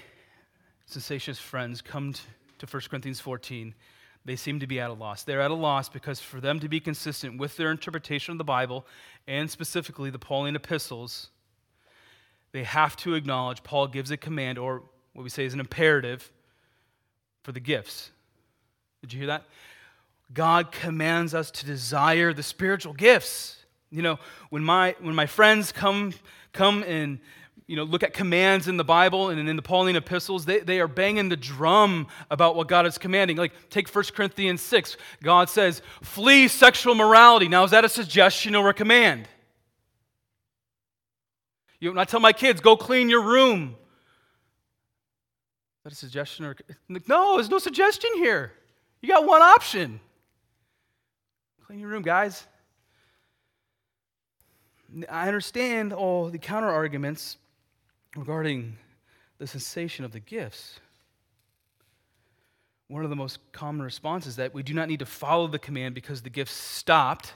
cessationist 0.89 1.39
friends 1.39 1.81
come 1.81 2.13
to 2.59 2.65
1 2.65 2.83
Corinthians 2.89 3.19
14, 3.19 3.73
they 4.27 4.35
seem 4.35 4.59
to 4.59 4.67
be 4.67 4.77
at 4.77 4.89
a 4.89 4.93
loss. 4.93 5.23
They're 5.23 5.39
at 5.39 5.51
a 5.51 5.55
loss 5.55 5.87
because 5.87 6.19
for 6.19 6.41
them 6.41 6.59
to 6.59 6.67
be 6.67 6.81
consistent 6.81 7.39
with 7.39 7.55
their 7.55 7.71
interpretation 7.71 8.33
of 8.33 8.37
the 8.37 8.43
Bible, 8.43 8.85
and 9.25 9.49
specifically 9.49 10.09
the 10.09 10.19
Pauline 10.19 10.53
epistles, 10.53 11.29
they 12.51 12.63
have 12.63 12.97
to 12.97 13.15
acknowledge 13.15 13.63
Paul 13.63 13.87
gives 13.87 14.11
a 14.11 14.17
command, 14.17 14.57
or 14.57 14.83
what 15.13 15.23
we 15.23 15.29
say 15.29 15.45
is 15.45 15.53
an 15.53 15.61
imperative, 15.61 16.29
for 17.41 17.53
the 17.53 17.61
gifts. 17.61 18.11
Did 18.99 19.13
you 19.13 19.19
hear 19.19 19.27
that? 19.27 19.45
God 20.33 20.73
commands 20.73 21.33
us 21.33 21.49
to 21.51 21.65
desire 21.65 22.33
the 22.33 22.43
spiritual 22.43 22.91
gifts. 22.91 23.63
You 23.89 24.01
know, 24.01 24.19
when 24.49 24.61
my 24.61 24.93
when 24.99 25.15
my 25.15 25.25
friends 25.25 25.71
come 25.71 26.13
come 26.51 26.83
and 26.83 27.19
you 27.67 27.75
know, 27.75 27.83
look 27.83 28.01
at 28.01 28.13
commands 28.13 28.69
in 28.69 28.77
the 28.77 28.83
Bible 28.85 29.29
and 29.29 29.49
in 29.49 29.55
the 29.57 29.61
Pauline 29.61 29.97
epistles, 29.97 30.45
they, 30.45 30.59
they 30.59 30.79
are 30.79 30.87
banging 30.87 31.27
the 31.27 31.35
drum 31.35 32.07
about 32.31 32.55
what 32.55 32.69
God 32.69 32.85
is 32.85 32.97
commanding. 32.97 33.35
Like, 33.35 33.69
take 33.69 33.93
1 33.93 34.05
Corinthians 34.15 34.61
6. 34.61 34.95
God 35.21 35.49
says, 35.49 35.81
flee 36.01 36.47
sexual 36.47 36.95
morality. 36.95 37.49
Now, 37.49 37.65
is 37.65 37.71
that 37.71 37.83
a 37.83 37.89
suggestion 37.89 38.55
or 38.55 38.69
a 38.69 38.73
command? 38.73 39.27
You 41.81 41.93
know, 41.93 41.99
I 41.99 42.05
tell 42.05 42.21
my 42.21 42.31
kids, 42.31 42.61
go 42.61 42.77
clean 42.77 43.09
your 43.09 43.21
room. 43.21 43.75
Is 45.79 45.83
that 45.83 45.91
a 45.91 45.95
suggestion 45.95 46.45
or 46.45 46.55
no? 46.87 47.35
There's 47.35 47.49
no 47.49 47.59
suggestion 47.59 48.09
here. 48.15 48.53
You 49.01 49.09
got 49.09 49.25
one 49.25 49.41
option. 49.41 49.99
Clean 51.65 51.79
your 51.79 51.89
room, 51.89 52.01
guys. 52.01 52.47
I 55.09 55.27
understand 55.27 55.91
all 55.91 56.29
the 56.29 56.39
counter 56.39 56.69
arguments 56.69 57.37
regarding 58.17 58.77
the 59.37 59.47
cessation 59.47 60.03
of 60.03 60.11
the 60.11 60.19
gifts. 60.19 60.79
One 62.87 63.03
of 63.03 63.09
the 63.09 63.15
most 63.15 63.39
common 63.51 63.83
responses 63.83 64.31
is 64.31 64.35
that 64.37 64.53
we 64.53 64.63
do 64.63 64.73
not 64.73 64.87
need 64.87 64.99
to 64.99 65.05
follow 65.05 65.47
the 65.47 65.59
command 65.59 65.93
because 65.93 66.21
the 66.21 66.29
gifts 66.29 66.53
stopped 66.53 67.33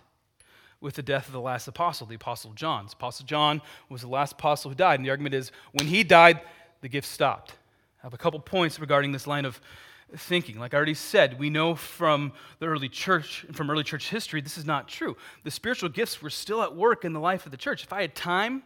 with 0.79 0.95
the 0.95 1.03
death 1.03 1.27
of 1.27 1.33
the 1.33 1.41
last 1.41 1.67
apostle, 1.67 2.07
the 2.07 2.15
apostle 2.15 2.53
John. 2.53 2.87
Apostle 2.91 3.25
John 3.25 3.61
was 3.89 4.01
the 4.01 4.07
last 4.07 4.33
apostle 4.33 4.71
who 4.71 4.75
died, 4.75 4.99
and 4.99 5.05
the 5.05 5.11
argument 5.11 5.35
is 5.35 5.51
when 5.73 5.87
he 5.87 6.03
died, 6.03 6.41
the 6.81 6.89
gifts 6.89 7.09
stopped. 7.09 7.51
I 8.01 8.07
have 8.07 8.13
a 8.13 8.17
couple 8.17 8.39
points 8.39 8.79
regarding 8.79 9.11
this 9.11 9.27
line 9.27 9.45
of 9.45 9.61
thinking. 10.15 10.57
Like 10.57 10.73
I 10.73 10.77
already 10.77 10.95
said, 10.95 11.37
we 11.37 11.51
know 11.51 11.75
from 11.75 12.31
the 12.59 12.65
early 12.65 12.89
church, 12.89 13.43
and 13.43 13.55
from 13.55 13.69
early 13.69 13.83
church 13.83 14.09
history, 14.09 14.41
this 14.41 14.57
is 14.57 14.65
not 14.65 14.87
true. 14.87 15.15
The 15.43 15.51
spiritual 15.51 15.89
gifts 15.89 16.21
were 16.21 16.31
still 16.31 16.63
at 16.63 16.75
work 16.75 17.05
in 17.05 17.13
the 17.13 17.19
life 17.19 17.45
of 17.45 17.51
the 17.51 17.57
church. 17.57 17.83
If 17.83 17.93
I 17.93 18.01
had 18.01 18.15
time, 18.15 18.63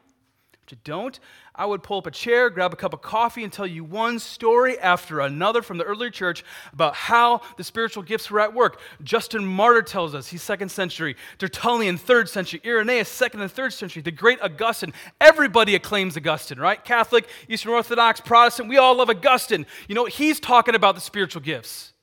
which 0.65 0.77
I 0.77 0.81
don't, 0.83 1.19
I 1.53 1.65
would 1.65 1.83
pull 1.83 1.99
up 1.99 2.07
a 2.07 2.11
chair, 2.11 2.49
grab 2.49 2.73
a 2.73 2.75
cup 2.75 2.93
of 2.93 3.01
coffee, 3.01 3.43
and 3.43 3.53
tell 3.53 3.67
you 3.67 3.83
one 3.83 4.17
story 4.17 4.79
after 4.79 5.19
another 5.19 5.61
from 5.61 5.77
the 5.77 5.83
early 5.83 6.09
church 6.09 6.43
about 6.73 6.95
how 6.95 7.41
the 7.57 7.63
spiritual 7.63 8.01
gifts 8.01 8.31
were 8.31 8.39
at 8.39 8.53
work. 8.53 8.79
Justin 9.03 9.45
Martyr 9.45 9.83
tells 9.83 10.15
us, 10.15 10.27
he's 10.27 10.41
second 10.41 10.69
century. 10.69 11.15
Tertullian, 11.37 11.97
third 11.97 12.29
century. 12.29 12.61
Irenaeus, 12.65 13.09
second 13.09 13.41
and 13.41 13.51
third 13.51 13.73
century. 13.73 14.01
The 14.01 14.11
great 14.11 14.41
Augustine. 14.41 14.93
Everybody 15.21 15.75
acclaims 15.75 16.17
Augustine, 16.17 16.59
right? 16.59 16.83
Catholic, 16.83 17.27
Eastern 17.47 17.71
Orthodox, 17.71 18.19
Protestant, 18.19 18.67
we 18.67 18.77
all 18.77 18.95
love 18.95 19.09
Augustine. 19.09 19.67
You 19.87 19.93
know, 19.93 20.05
he's 20.05 20.39
talking 20.39 20.73
about 20.73 20.95
the 20.95 21.01
spiritual 21.01 21.41
gifts. 21.41 21.93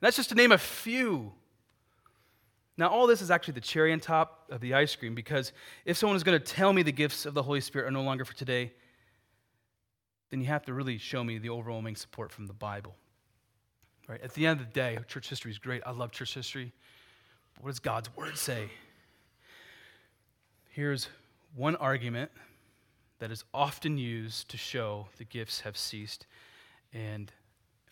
That's 0.00 0.16
just 0.16 0.28
to 0.28 0.34
name 0.36 0.52
a 0.52 0.58
few. 0.58 1.32
Now, 2.80 2.88
all 2.88 3.06
this 3.06 3.20
is 3.20 3.30
actually 3.30 3.52
the 3.52 3.60
cherry 3.60 3.92
on 3.92 4.00
top 4.00 4.46
of 4.48 4.62
the 4.62 4.72
ice 4.72 4.96
cream 4.96 5.14
because 5.14 5.52
if 5.84 5.98
someone 5.98 6.16
is 6.16 6.24
going 6.24 6.38
to 6.38 6.42
tell 6.42 6.72
me 6.72 6.82
the 6.82 6.90
gifts 6.90 7.26
of 7.26 7.34
the 7.34 7.42
Holy 7.42 7.60
Spirit 7.60 7.86
are 7.86 7.90
no 7.90 8.00
longer 8.00 8.24
for 8.24 8.34
today, 8.34 8.72
then 10.30 10.40
you 10.40 10.46
have 10.46 10.64
to 10.64 10.72
really 10.72 10.96
show 10.96 11.22
me 11.22 11.36
the 11.36 11.50
overwhelming 11.50 11.94
support 11.94 12.32
from 12.32 12.46
the 12.46 12.54
Bible. 12.54 12.96
Right? 14.08 14.22
At 14.22 14.32
the 14.32 14.46
end 14.46 14.60
of 14.60 14.66
the 14.66 14.72
day, 14.72 14.98
church 15.08 15.28
history 15.28 15.50
is 15.50 15.58
great. 15.58 15.82
I 15.84 15.90
love 15.90 16.10
church 16.10 16.32
history. 16.32 16.72
But 17.54 17.64
what 17.64 17.70
does 17.70 17.80
God's 17.80 18.16
word 18.16 18.38
say? 18.38 18.70
Here's 20.70 21.10
one 21.54 21.76
argument 21.76 22.30
that 23.18 23.30
is 23.30 23.44
often 23.52 23.98
used 23.98 24.48
to 24.48 24.56
show 24.56 25.06
the 25.18 25.24
gifts 25.24 25.60
have 25.60 25.76
ceased. 25.76 26.26
And 26.94 27.30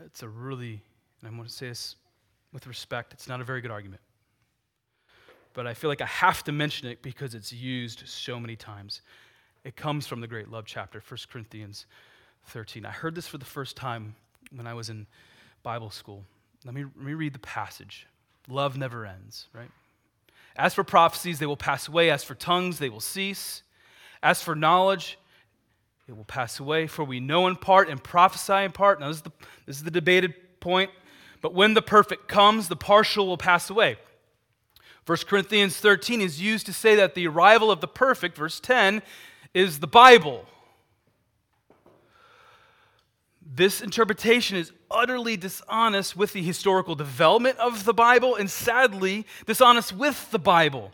it's 0.01 0.23
a 0.23 0.29
really, 0.29 0.81
and 1.21 1.29
I'm 1.29 1.37
going 1.37 1.47
to 1.47 1.53
say 1.53 1.69
this 1.69 1.97
with 2.55 2.67
respect, 2.67 3.13
it's 3.13 3.29
not 3.29 3.43
a 3.43 3.45
very 3.45 3.61
good 3.61 3.71
argument 3.71 4.01
but 5.55 5.67
I 5.67 5.75
feel 5.75 5.91
like 5.91 6.01
I 6.01 6.07
have 6.07 6.45
to 6.45 6.53
mention 6.53 6.89
it 6.89 7.03
because 7.03 7.35
it's 7.35 7.53
used 7.53 8.03
so 8.07 8.39
many 8.39 8.57
times. 8.57 9.03
It 9.65 9.77
comes 9.77 10.07
from 10.07 10.21
the 10.21 10.27
great 10.27 10.51
love 10.51 10.65
chapter, 10.67 11.03
1 11.07 11.19
Corinthians 11.31 11.87
13. 12.47 12.87
I 12.87 12.91
heard 12.91 13.15
this 13.15 13.27
for 13.27 13.39
the 13.39 13.45
first 13.45 13.77
time 13.77 14.15
when 14.55 14.67
I 14.67 14.75
was 14.75 14.89
in 14.89 15.07
Bible 15.63 15.91
school. 15.91 16.25
Let 16.65 16.75
me, 16.75 16.85
let 16.85 17.05
me 17.05 17.15
read 17.15 17.33
the 17.33 17.39
passage. 17.39 18.07
Love 18.49 18.77
never 18.77 19.05
ends, 19.05 19.49
right? 19.53 19.71
As 20.57 20.75
for 20.75 20.85
prophecies, 20.85 21.39
they 21.39 21.47
will 21.47 21.57
pass 21.57 21.89
away. 21.89 22.11
As 22.11 22.25
for 22.25 22.35
tongues, 22.35 22.79
they 22.79 22.89
will 22.89 23.01
cease. 23.01 23.63
As 24.23 24.43
for 24.43 24.55
knowledge, 24.55 25.19
it 26.09 26.17
will 26.17 26.25
pass 26.25 26.59
away. 26.59 26.87
For 26.87 27.05
we 27.05 27.21
know 27.21 27.47
in 27.47 27.57
part 27.57 27.89
and 27.89 28.03
prophesy 28.03 28.65
in 28.65 28.73
part. 28.73 29.01
Now, 29.01 29.09
this 29.09 29.19
is 29.19 29.23
the, 29.23 29.33
this 29.67 29.77
is 29.77 29.85
the 29.85 29.91
debated 29.91 30.35
point. 30.61 30.91
But 31.41 31.55
when 31.55 31.75
the 31.75 31.83
perfect 31.83 32.27
comes, 32.27 32.69
the 32.69 32.77
partial 32.77 33.27
will 33.27 33.37
pass 33.37 33.71
away. 33.71 33.99
1 35.09 35.17
Corinthians 35.27 35.75
13 35.79 36.21
is 36.21 36.39
used 36.39 36.67
to 36.67 36.73
say 36.75 36.95
that 36.97 37.15
the 37.15 37.27
arrival 37.27 37.71
of 37.71 37.81
the 37.81 37.89
perfect, 37.89 38.37
verse 38.37 38.61
10, 38.61 39.01
is 39.55 39.79
the 39.79 39.87
Bible. 39.87 40.45
This 43.41 43.81
interpretation 43.81 44.59
is 44.59 44.71
utterly 44.91 45.39
dishonest 45.39 46.15
with 46.15 46.35
the 46.35 46.43
historical 46.43 46.95
development 46.95 47.57
of 47.57 47.87
the 47.87 47.95
Bible 47.95 48.37
and 48.37 48.51
sadly 48.51 49.25
dishonest 49.47 49.95
with 49.95 50.31
the 50.31 50.39
Bible. 50.39 50.93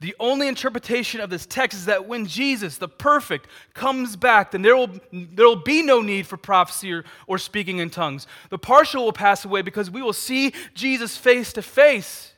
The 0.00 0.16
only 0.18 0.48
interpretation 0.48 1.20
of 1.20 1.28
this 1.28 1.44
text 1.44 1.76
is 1.76 1.84
that 1.84 2.08
when 2.08 2.24
Jesus, 2.24 2.78
the 2.78 2.88
perfect, 2.88 3.48
comes 3.74 4.16
back, 4.16 4.52
then 4.52 4.62
there 4.62 4.74
will, 4.74 4.88
there 5.12 5.46
will 5.46 5.56
be 5.56 5.82
no 5.82 6.00
need 6.00 6.26
for 6.26 6.38
prophecy 6.38 6.94
or, 6.94 7.04
or 7.26 7.36
speaking 7.36 7.76
in 7.76 7.90
tongues. 7.90 8.26
The 8.48 8.58
partial 8.58 9.04
will 9.04 9.12
pass 9.12 9.44
away 9.44 9.60
because 9.60 9.90
we 9.90 10.00
will 10.00 10.14
see 10.14 10.54
Jesus 10.72 11.18
face 11.18 11.52
to 11.52 11.60
face. 11.60 12.33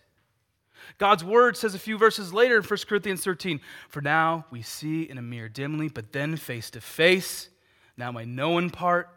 God's 0.98 1.22
word 1.22 1.56
says 1.56 1.74
a 1.74 1.78
few 1.78 1.98
verses 1.98 2.32
later 2.32 2.56
in 2.56 2.62
1 2.62 2.78
Corinthians 2.88 3.22
13 3.22 3.60
For 3.88 4.00
now 4.00 4.46
we 4.50 4.62
see 4.62 5.02
in 5.02 5.18
a 5.18 5.22
mirror 5.22 5.48
dimly, 5.48 5.88
but 5.88 6.12
then 6.12 6.36
face 6.36 6.70
to 6.70 6.80
face. 6.80 7.50
Now 7.96 8.16
I 8.16 8.24
know 8.24 8.58
in 8.58 8.70
part, 8.70 9.10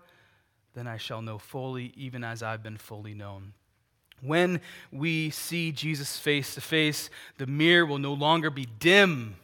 then 0.74 0.88
I 0.88 0.98
shall 0.98 1.22
know 1.22 1.38
fully, 1.38 1.94
even 1.96 2.24
as 2.24 2.44
I've 2.44 2.64
been 2.64 2.78
fully 2.78 3.14
known. 3.14 3.54
When 4.22 4.60
we 4.92 5.30
see 5.30 5.72
Jesus 5.72 6.18
face 6.18 6.56
to 6.56 6.62
face, 6.62 7.10
the 7.38 7.48
mirror 7.48 7.86
will 7.86 8.00
no 8.00 8.14
longer 8.14 8.50
be 8.50 8.66
dim. 8.66 9.36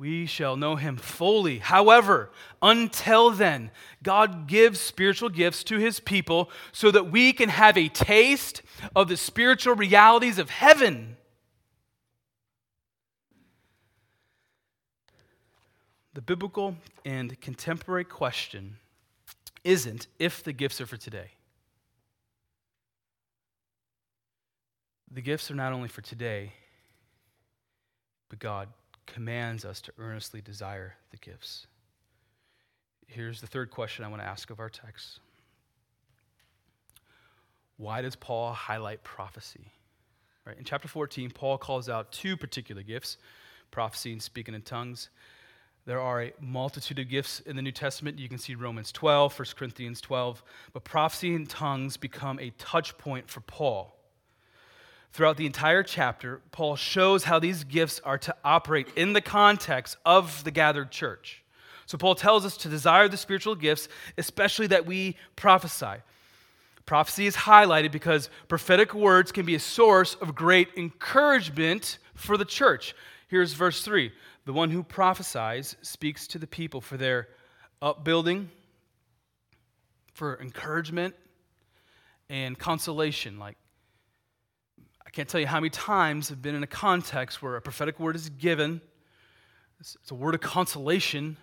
We 0.00 0.24
shall 0.24 0.56
know 0.56 0.76
him 0.76 0.96
fully. 0.96 1.58
However, 1.58 2.30
until 2.62 3.30
then, 3.32 3.70
God 4.02 4.46
gives 4.46 4.80
spiritual 4.80 5.28
gifts 5.28 5.62
to 5.64 5.76
his 5.76 6.00
people 6.00 6.50
so 6.72 6.90
that 6.90 7.12
we 7.12 7.34
can 7.34 7.50
have 7.50 7.76
a 7.76 7.88
taste 7.88 8.62
of 8.96 9.08
the 9.08 9.18
spiritual 9.18 9.74
realities 9.74 10.38
of 10.38 10.48
heaven. 10.48 11.18
The 16.14 16.22
biblical 16.22 16.76
and 17.04 17.38
contemporary 17.42 18.04
question 18.04 18.78
isn't 19.64 20.06
if 20.18 20.42
the 20.42 20.54
gifts 20.54 20.80
are 20.80 20.86
for 20.86 20.96
today. 20.96 21.32
The 25.10 25.20
gifts 25.20 25.50
are 25.50 25.56
not 25.56 25.74
only 25.74 25.88
for 25.88 26.00
today, 26.00 26.54
but 28.30 28.38
God 28.38 28.70
commands 29.12 29.64
us 29.64 29.80
to 29.82 29.92
earnestly 29.98 30.40
desire 30.40 30.94
the 31.10 31.16
gifts. 31.18 31.66
Here's 33.06 33.40
the 33.40 33.46
third 33.46 33.70
question 33.70 34.04
I 34.04 34.08
want 34.08 34.22
to 34.22 34.28
ask 34.28 34.50
of 34.50 34.60
our 34.60 34.70
text 34.70 35.20
Why 37.76 38.02
does 38.02 38.16
Paul 38.16 38.52
highlight 38.52 39.02
prophecy? 39.02 39.72
Right, 40.46 40.56
in 40.56 40.64
chapter 40.64 40.88
14, 40.88 41.30
Paul 41.30 41.58
calls 41.58 41.88
out 41.88 42.12
two 42.12 42.36
particular 42.36 42.82
gifts 42.82 43.18
prophecy 43.70 44.12
and 44.12 44.22
speaking 44.22 44.54
in 44.54 44.62
tongues. 44.62 45.10
There 45.86 46.00
are 46.00 46.22
a 46.22 46.32
multitude 46.40 46.98
of 46.98 47.08
gifts 47.08 47.40
in 47.40 47.56
the 47.56 47.62
New 47.62 47.72
Testament. 47.72 48.18
You 48.18 48.28
can 48.28 48.38
see 48.38 48.54
Romans 48.54 48.92
12, 48.92 49.38
1 49.38 49.46
Corinthians 49.56 50.00
12. 50.00 50.42
But 50.72 50.84
prophecy 50.84 51.34
and 51.34 51.48
tongues 51.48 51.96
become 51.96 52.38
a 52.38 52.50
touch 52.58 52.98
point 52.98 53.28
for 53.28 53.40
Paul. 53.40 53.96
Throughout 55.12 55.36
the 55.36 55.46
entire 55.46 55.82
chapter, 55.82 56.40
Paul 56.52 56.76
shows 56.76 57.24
how 57.24 57.38
these 57.38 57.64
gifts 57.64 58.00
are 58.04 58.18
to 58.18 58.34
operate 58.44 58.88
in 58.94 59.12
the 59.12 59.20
context 59.20 59.96
of 60.04 60.44
the 60.44 60.52
gathered 60.52 60.90
church. 60.90 61.42
So, 61.86 61.98
Paul 61.98 62.14
tells 62.14 62.44
us 62.44 62.56
to 62.58 62.68
desire 62.68 63.08
the 63.08 63.16
spiritual 63.16 63.56
gifts, 63.56 63.88
especially 64.16 64.68
that 64.68 64.86
we 64.86 65.16
prophesy. 65.34 66.02
Prophecy 66.86 67.26
is 67.26 67.34
highlighted 67.34 67.90
because 67.90 68.30
prophetic 68.48 68.94
words 68.94 69.32
can 69.32 69.44
be 69.44 69.56
a 69.56 69.60
source 69.60 70.14
of 70.16 70.34
great 70.34 70.68
encouragement 70.76 71.98
for 72.14 72.36
the 72.36 72.44
church. 72.44 72.94
Here's 73.26 73.52
verse 73.54 73.84
3 73.84 74.12
The 74.44 74.52
one 74.52 74.70
who 74.70 74.84
prophesies 74.84 75.76
speaks 75.82 76.28
to 76.28 76.38
the 76.38 76.46
people 76.46 76.80
for 76.80 76.96
their 76.96 77.28
upbuilding, 77.82 78.48
for 80.14 80.40
encouragement, 80.40 81.14
and 82.28 82.56
consolation, 82.56 83.38
like 83.38 83.56
I 85.10 85.12
can't 85.12 85.28
tell 85.28 85.40
you 85.40 85.48
how 85.48 85.58
many 85.58 85.70
times 85.70 86.30
I've 86.30 86.40
been 86.40 86.54
in 86.54 86.62
a 86.62 86.68
context 86.68 87.42
where 87.42 87.56
a 87.56 87.60
prophetic 87.60 87.98
word 87.98 88.14
is 88.14 88.28
given, 88.30 88.80
it's 89.80 89.96
a 90.08 90.14
word 90.14 90.36
of 90.36 90.40
consolation, 90.40 91.36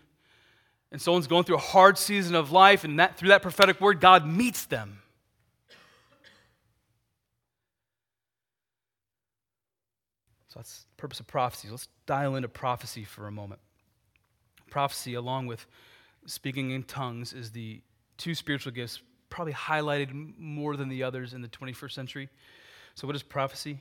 and 0.90 1.02
someone's 1.02 1.28
going 1.28 1.44
through 1.44 1.58
a 1.58 1.60
hard 1.60 1.98
season 1.98 2.34
of 2.34 2.54
life, 2.54 2.86
and 2.86 2.98
that, 2.98 3.18
through 3.18 3.28
that 3.28 3.42
prophetic 3.42 3.82
word, 3.82 4.00
God 4.00 4.26
meets 4.26 4.64
them. 4.64 5.02
So 10.48 10.60
that's 10.60 10.84
the 10.84 10.96
purpose 10.96 11.20
of 11.20 11.28
prophecy. 11.28 11.68
Let's 11.70 11.90
dial 12.06 12.38
into 12.38 12.48
prophecy 12.48 13.04
for 13.04 13.28
a 13.28 13.34
moment. 13.34 13.60
Prophecy, 14.70 15.14
along 15.16 15.48
with 15.48 15.66
speaking 16.26 16.72
in 16.72 16.84
tongues, 16.84 17.34
is 17.34 17.52
the 17.52 17.82
two 18.18 18.34
spiritual 18.34 18.72
gifts 18.72 19.02
probably 19.30 19.52
highlighted 19.52 20.38
more 20.38 20.78
than 20.78 20.88
the 20.88 21.04
others 21.04 21.34
in 21.34 21.42
the 21.42 21.50
21st 21.50 21.92
century. 21.92 22.30
So, 22.98 23.06
what 23.06 23.16
is 23.16 23.22
prophecy? 23.22 23.80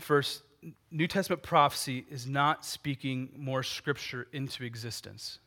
First, 0.00 0.44
New 0.90 1.06
Testament 1.06 1.42
prophecy 1.42 2.06
is 2.10 2.26
not 2.26 2.64
speaking 2.64 3.28
more 3.36 3.62
scripture 3.62 4.28
into 4.32 4.64
existence. 4.64 5.40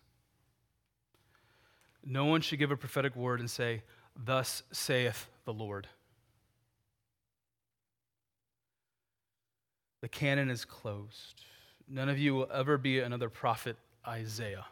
No 2.05 2.25
one 2.25 2.41
should 2.41 2.59
give 2.59 2.69
a 2.69 2.77
prophetic 2.77 3.15
word 3.15 3.39
and 3.39 3.49
say, 3.49 3.81
Thus 4.15 4.61
saith 4.71 5.27
the 5.45 5.53
Lord. 5.53 5.87
The 10.01 10.07
canon 10.07 10.51
is 10.51 10.63
closed. 10.63 11.41
None 11.89 12.09
of 12.09 12.19
you 12.19 12.35
will 12.35 12.49
ever 12.53 12.77
be 12.77 12.99
another 12.99 13.29
prophet, 13.31 13.75
Isaiah. 14.07 14.67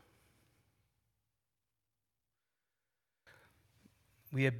We 4.34 4.44
have, 4.44 4.54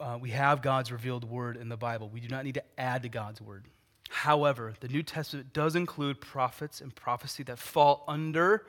uh, 0.00 0.18
we 0.20 0.30
have 0.30 0.62
God's 0.62 0.90
revealed 0.90 1.24
word 1.24 1.56
in 1.56 1.68
the 1.68 1.76
Bible. 1.76 2.08
We 2.08 2.20
do 2.20 2.28
not 2.28 2.44
need 2.44 2.54
to 2.54 2.64
add 2.78 3.02
to 3.02 3.08
God's 3.08 3.40
word. 3.40 3.66
However, 4.08 4.74
the 4.80 4.88
New 4.88 5.02
Testament 5.02 5.52
does 5.52 5.74
include 5.74 6.20
prophets 6.20 6.80
and 6.80 6.94
prophecy 6.94 7.42
that 7.44 7.58
fall 7.58 8.04
under 8.08 8.66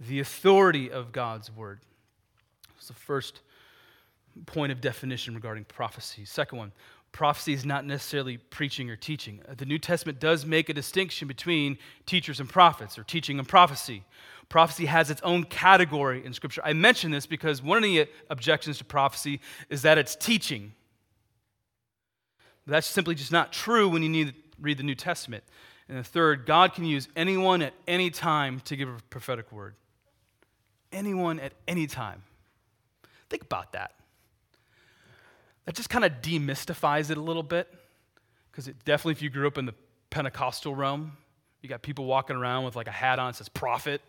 the 0.00 0.20
authority 0.20 0.90
of 0.90 1.12
God's 1.12 1.50
word. 1.50 1.80
It's 2.76 2.88
the 2.88 2.94
first 2.94 3.40
point 4.46 4.72
of 4.72 4.80
definition 4.80 5.34
regarding 5.34 5.64
prophecy. 5.64 6.24
Second 6.24 6.58
one, 6.58 6.72
prophecy 7.12 7.52
is 7.52 7.64
not 7.64 7.86
necessarily 7.86 8.36
preaching 8.36 8.90
or 8.90 8.96
teaching. 8.96 9.40
The 9.56 9.64
New 9.64 9.78
Testament 9.78 10.20
does 10.20 10.44
make 10.44 10.68
a 10.68 10.74
distinction 10.74 11.28
between 11.28 11.78
teachers 12.04 12.40
and 12.40 12.48
prophets, 12.48 12.98
or 12.98 13.04
teaching 13.04 13.38
and 13.38 13.48
prophecy. 13.48 14.02
Prophecy 14.48 14.86
has 14.86 15.10
its 15.10 15.22
own 15.22 15.44
category 15.44 16.24
in 16.24 16.32
Scripture. 16.32 16.62
I 16.64 16.72
mention 16.72 17.10
this 17.10 17.26
because 17.26 17.62
one 17.62 17.78
of 17.78 17.82
the 17.82 18.08
objections 18.30 18.78
to 18.78 18.84
prophecy 18.84 19.40
is 19.68 19.82
that 19.82 19.98
it's 19.98 20.14
teaching. 20.14 20.72
That's 22.66 22.86
simply 22.86 23.14
just 23.14 23.32
not 23.32 23.52
true 23.52 23.88
when 23.88 24.02
you 24.02 24.08
need, 24.08 24.34
read 24.60 24.78
the 24.78 24.84
New 24.84 24.94
Testament. 24.94 25.44
And 25.88 25.98
the 25.98 26.04
third, 26.04 26.46
God 26.46 26.74
can 26.74 26.84
use 26.84 27.08
anyone 27.14 27.62
at 27.62 27.74
any 27.86 28.10
time 28.10 28.60
to 28.60 28.76
give 28.76 28.88
a 28.88 28.96
prophetic 29.10 29.52
word. 29.52 29.74
Anyone 30.92 31.40
at 31.40 31.52
any 31.68 31.86
time. 31.86 32.22
Think 33.28 33.42
about 33.42 33.72
that. 33.72 33.92
That 35.66 35.74
just 35.74 35.90
kind 35.90 36.04
of 36.04 36.12
demystifies 36.22 37.10
it 37.10 37.18
a 37.18 37.20
little 37.20 37.42
bit. 37.42 37.68
Because 38.50 38.68
it 38.68 38.76
definitely, 38.84 39.12
if 39.12 39.22
you 39.22 39.30
grew 39.30 39.46
up 39.46 39.58
in 39.58 39.66
the 39.66 39.74
Pentecostal 40.10 40.74
realm, 40.74 41.16
you 41.60 41.68
got 41.68 41.82
people 41.82 42.04
walking 42.04 42.36
around 42.36 42.64
with 42.64 42.76
like 42.76 42.86
a 42.86 42.92
hat 42.92 43.18
on 43.18 43.32
that 43.32 43.36
says 43.36 43.48
prophet. 43.48 44.00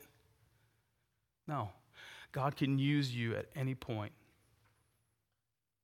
No. 1.48 1.70
God 2.32 2.56
can 2.56 2.78
use 2.78 3.16
you 3.16 3.36
at 3.36 3.46
any 3.56 3.76
point 3.76 4.12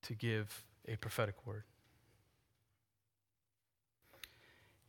to 0.04 0.14
give 0.14 0.66
a 0.88 0.96
prophetic 0.96 1.36
word. 1.46 1.64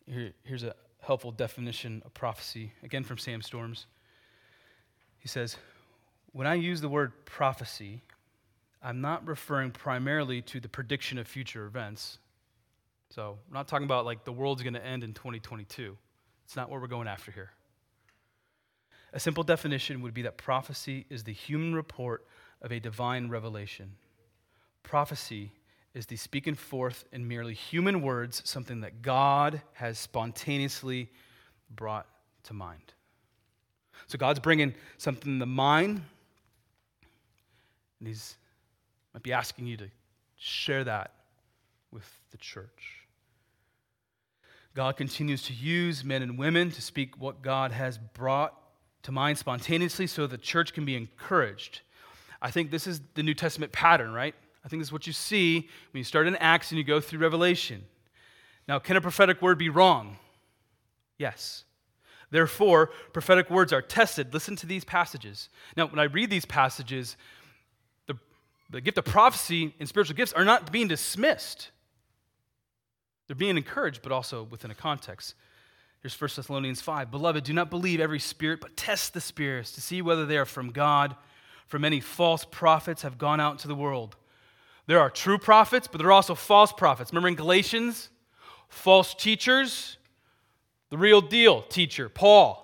Here, 0.07 0.33
here's 0.43 0.65
a 0.65 0.75
helpful 1.01 1.31
definition 1.31 2.03
of 2.05 2.15
prophecy, 2.15 2.73
again 2.83 3.05
from 3.05 3.19
Sam 3.19 3.43
Storms. 3.43 3.87
He 5.19 5.29
says, 5.29 5.57
When 6.33 6.47
I 6.47 6.55
use 6.55 6.81
the 6.81 6.89
word 6.89 7.13
prophecy, 7.25 8.03
I'm 8.83 9.01
not 9.01 9.27
referring 9.27 9.71
primarily 9.71 10.43
to 10.43 10.59
the 10.59 10.69
prediction 10.69 11.19
of 11.19 11.29
future 11.29 11.67
events. 11.67 12.19
So, 13.11 13.39
I'm 13.47 13.55
not 13.55 13.69
talking 13.69 13.85
about 13.85 14.05
like 14.05 14.25
the 14.25 14.33
world's 14.33 14.63
going 14.63 14.75
to 14.75 14.85
end 14.85 15.05
in 15.05 15.13
2022. 15.13 15.97
It's 16.45 16.57
not 16.57 16.71
what 16.71 16.81
we're 16.81 16.89
going 16.89 17.07
after 17.07 17.31
here. 17.31 17.51
A 19.13 19.21
simple 19.21 19.45
definition 19.45 20.01
would 20.03 20.15
be 20.15 20.23
that 20.23 20.39
prophecy 20.39 21.07
is 21.11 21.25
the 21.25 21.33
human 21.33 21.75
report 21.75 22.27
of 22.63 22.73
a 22.73 22.81
divine 22.81 23.29
revelation. 23.29 23.93
Prophecy 24.83 25.53
is 25.95 26.07
the 26.07 26.17
speaking 26.17 26.55
forth 26.55 27.05
in 27.13 27.29
merely 27.29 27.55
human 27.55 28.01
words 28.01 28.41
something 28.45 28.81
that 28.81 29.03
God 29.03 29.61
has 29.75 29.99
spontaneously 29.99 31.11
brought 31.75 32.07
to 32.45 32.55
mind. 32.55 32.95
So 34.07 34.17
God's 34.19 34.41
bringing 34.41 34.75
something 34.97 35.39
to 35.39 35.47
mind, 35.47 36.03
and 37.99 38.09
He's 38.09 38.37
might 39.15 39.23
be 39.23 39.33
asking 39.33 39.67
you 39.67 39.77
to 39.77 39.89
share 40.37 40.85
that 40.85 41.13
with 41.91 42.11
the 42.31 42.39
church. 42.39 43.07
God 44.75 44.97
continues 44.97 45.43
to 45.45 45.53
use 45.53 46.03
men 46.03 46.23
and 46.23 46.39
women 46.39 46.71
to 46.71 46.81
speak 46.81 47.21
what 47.21 47.43
God 47.43 47.73
has 47.73 47.99
brought 47.99 48.55
to 49.03 49.13
mind 49.13 49.39
spontaneously 49.39 50.07
so 50.07 50.27
the 50.27 50.39
church 50.39 50.73
can 50.73 50.85
be 50.85 50.97
encouraged. 50.97 51.81
I 52.41 52.51
think 52.51 52.71
this 52.71 52.87
is 52.87 53.01
the 53.15 53.23
New 53.23 53.35
Testament 53.35 53.73
pattern, 53.73 54.13
right? 54.13 54.35
I 54.65 54.69
think 54.69 54.81
this 54.81 54.89
is 54.89 54.93
what 54.93 55.07
you 55.07 55.13
see 55.13 55.69
when 55.93 55.99
you 55.99 56.05
start 56.05 56.27
in 56.27 56.37
Acts 56.37 56.71
and 56.71 56.79
you 56.79 56.85
go 56.85 57.01
through 57.01 57.19
Revelation. 57.19 57.85
Now, 58.69 58.79
can 58.79 58.97
a 58.97 59.01
prophetic 59.01 59.43
word 59.43 59.59
be 59.59 59.69
wrong? 59.69 60.19
Yes. 61.19 61.65
Therefore, 62.31 62.91
prophetic 63.13 63.51
words 63.51 63.73
are 63.73 63.83
tested. 63.83 64.33
Listen 64.33 64.57
to 64.57 64.67
these 64.67 64.85
passages. 64.85 65.49
Now, 65.77 65.87
when 65.87 65.99
I 65.99 66.05
read 66.05 66.31
these 66.31 66.47
passages, 66.47 67.17
the, 68.07 68.17
the 68.71 68.81
gift 68.81 68.99
of 68.99 69.05
prophecy 69.05 69.75
and 69.79 69.89
spiritual 69.89 70.17
gifts 70.17 70.33
are 70.33 70.45
not 70.45 70.73
being 70.73 70.89
dismissed. 70.89 71.71
They're 73.27 73.37
being 73.37 73.57
encouraged, 73.57 74.03
but 74.03 74.13
also 74.13 74.45
within 74.45 74.71
a 74.71 74.75
context. 74.75 75.35
Here's 76.03 76.21
1 76.21 76.31
Thessalonians 76.35 76.81
5. 76.81 77.13
Beloved, 77.13 77.45
do 77.45 77.53
not 77.53 77.71
believe 77.71 78.01
every 78.01 78.19
spirit, 78.19 78.61
but 78.61 78.77
test 78.77 79.15
the 79.15 79.21
spirits 79.21 79.71
to 79.73 79.81
see 79.81 80.03
whether 80.03 80.27
they 80.27 80.37
are 80.37 80.45
from 80.45 80.71
God. 80.71 81.15
For 81.69 81.79
many 81.79 82.01
false 82.01 82.45
prophets 82.45 83.03
have 83.03 83.19
gone 83.19 83.41
out 83.41 83.53
into 83.53 83.69
the 83.69 83.75
world. 83.75 84.17
There 84.87 84.99
are 84.99 85.11
true 85.11 85.39
prophets, 85.39 85.87
but 85.87 85.99
there 85.99 86.09
are 86.09 86.13
also 86.13 86.35
false 86.35 86.73
prophets. 86.73 87.13
Remember 87.13 87.29
in 87.29 87.37
Galatians? 87.37 88.11
False 88.69 89.15
teachers, 89.15 89.97
the 90.91 90.99
real 90.99 91.21
deal 91.21 91.63
teacher, 91.63 92.09
Paul, 92.09 92.59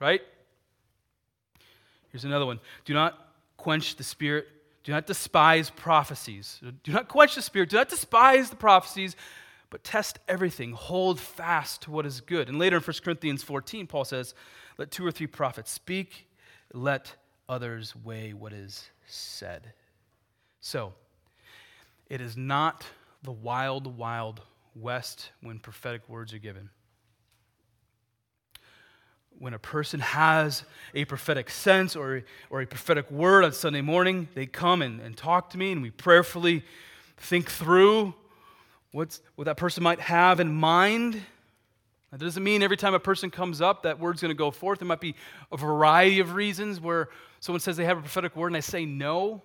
right? 0.00 0.22
Here's 2.10 2.24
another 2.24 2.46
one. 2.46 2.58
Do 2.84 2.94
not 2.94 3.18
quench 3.56 3.96
the 3.96 4.02
spirit. 4.02 4.48
Do 4.82 4.92
not 4.92 5.06
despise 5.06 5.70
prophecies. 5.70 6.60
Do 6.82 6.92
not 6.92 7.08
quench 7.08 7.34
the 7.34 7.42
spirit. 7.42 7.68
Do 7.68 7.76
not 7.76 7.90
despise 7.90 8.50
the 8.50 8.56
prophecies 8.56 9.14
but 9.70 9.84
test 9.84 10.18
everything. 10.28 10.72
Hold 10.72 11.18
fast 11.18 11.82
to 11.82 11.90
what 11.90 12.06
is 12.06 12.20
good. 12.20 12.48
And 12.48 12.58
later 12.58 12.76
in 12.76 12.82
1 12.82 12.96
Corinthians 13.02 13.42
14, 13.42 13.86
Paul 13.86 14.04
says, 14.04 14.34
Let 14.78 14.90
two 14.90 15.04
or 15.04 15.10
three 15.10 15.26
prophets 15.26 15.70
speak, 15.70 16.28
let 16.72 17.14
others 17.48 17.94
weigh 17.96 18.32
what 18.32 18.52
is 18.52 18.88
said. 19.06 19.72
So, 20.60 20.94
it 22.08 22.20
is 22.20 22.36
not 22.36 22.84
the 23.22 23.32
wild, 23.32 23.98
wild 23.98 24.40
west 24.74 25.30
when 25.40 25.58
prophetic 25.58 26.08
words 26.08 26.32
are 26.32 26.38
given. 26.38 26.70
When 29.38 29.52
a 29.52 29.58
person 29.58 30.00
has 30.00 30.64
a 30.94 31.04
prophetic 31.04 31.50
sense 31.50 31.94
or, 31.94 32.22
or 32.48 32.62
a 32.62 32.66
prophetic 32.66 33.10
word 33.10 33.44
on 33.44 33.52
Sunday 33.52 33.82
morning, 33.82 34.28
they 34.34 34.46
come 34.46 34.80
and, 34.80 35.00
and 35.00 35.16
talk 35.16 35.50
to 35.50 35.58
me, 35.58 35.72
and 35.72 35.82
we 35.82 35.90
prayerfully 35.90 36.64
think 37.18 37.50
through 37.50 38.14
what's, 38.96 39.20
what 39.34 39.44
that 39.44 39.58
person 39.58 39.82
might 39.82 40.00
have 40.00 40.40
in 40.40 40.52
mind. 40.52 41.20
That 42.10 42.20
doesn't 42.20 42.42
mean 42.42 42.62
every 42.62 42.78
time 42.78 42.94
a 42.94 42.98
person 42.98 43.30
comes 43.30 43.60
up, 43.60 43.82
that 43.82 44.00
word's 44.00 44.22
going 44.22 44.30
to 44.30 44.38
go 44.38 44.50
forth. 44.50 44.78
There 44.78 44.88
might 44.88 45.00
be 45.02 45.14
a 45.52 45.56
variety 45.56 46.20
of 46.20 46.34
reasons 46.34 46.80
where 46.80 47.10
someone 47.40 47.60
says 47.60 47.76
they 47.76 47.84
have 47.84 47.98
a 47.98 48.00
prophetic 48.00 48.34
word 48.34 48.48
and 48.48 48.56
I 48.56 48.60
say 48.60 48.86
no. 48.86 49.42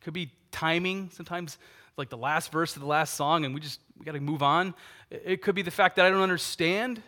Could 0.00 0.14
be 0.14 0.32
timing. 0.50 1.10
Sometimes, 1.12 1.58
like 1.98 2.08
the 2.08 2.16
last 2.16 2.50
verse 2.50 2.76
of 2.76 2.82
the 2.82 2.88
last 2.88 3.14
song, 3.14 3.44
and 3.44 3.54
we 3.54 3.60
just 3.60 3.80
we 3.98 4.06
got 4.06 4.12
to 4.12 4.20
move 4.20 4.42
on. 4.42 4.74
It 5.10 5.42
could 5.42 5.54
be 5.54 5.62
the 5.62 5.70
fact 5.70 5.96
that 5.96 6.06
I 6.06 6.10
don't 6.10 6.22
understand. 6.22 7.02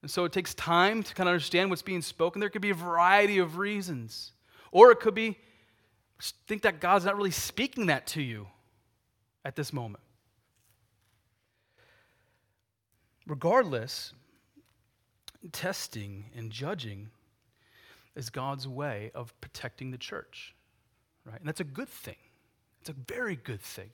And 0.00 0.10
so 0.10 0.24
it 0.24 0.32
takes 0.32 0.54
time 0.54 1.02
to 1.02 1.14
kind 1.14 1.28
of 1.28 1.32
understand 1.32 1.68
what's 1.68 1.82
being 1.82 2.02
spoken. 2.02 2.40
There 2.40 2.48
could 2.48 2.62
be 2.62 2.70
a 2.70 2.74
variety 2.74 3.38
of 3.38 3.58
reasons. 3.58 4.32
Or 4.70 4.90
it 4.92 5.00
could 5.00 5.14
be 5.14 5.38
think 6.46 6.62
that 6.62 6.80
God's 6.80 7.04
not 7.04 7.16
really 7.16 7.32
speaking 7.32 7.86
that 7.86 8.06
to 8.08 8.22
you 8.22 8.46
at 9.44 9.56
this 9.56 9.72
moment. 9.72 10.02
Regardless, 13.28 14.14
testing 15.52 16.24
and 16.34 16.50
judging 16.50 17.10
is 18.16 18.30
God's 18.30 18.66
way 18.66 19.10
of 19.14 19.38
protecting 19.42 19.90
the 19.90 19.98
church, 19.98 20.54
right? 21.26 21.38
And 21.38 21.46
that's 21.46 21.60
a 21.60 21.64
good 21.64 21.90
thing. 21.90 22.16
It's 22.80 22.88
a 22.88 22.94
very 23.06 23.36
good 23.36 23.60
thing. 23.60 23.90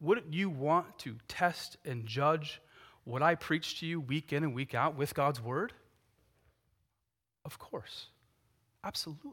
Wouldn't 0.00 0.32
you 0.32 0.48
want 0.48 0.98
to 1.00 1.16
test 1.28 1.76
and 1.84 2.06
judge 2.06 2.62
what 3.04 3.22
I 3.22 3.34
preach 3.34 3.80
to 3.80 3.86
you 3.86 4.00
week 4.00 4.32
in 4.32 4.42
and 4.42 4.54
week 4.54 4.74
out 4.74 4.96
with 4.96 5.14
God's 5.14 5.42
word? 5.42 5.74
Of 7.44 7.58
course. 7.58 8.06
Absolutely. 8.84 9.32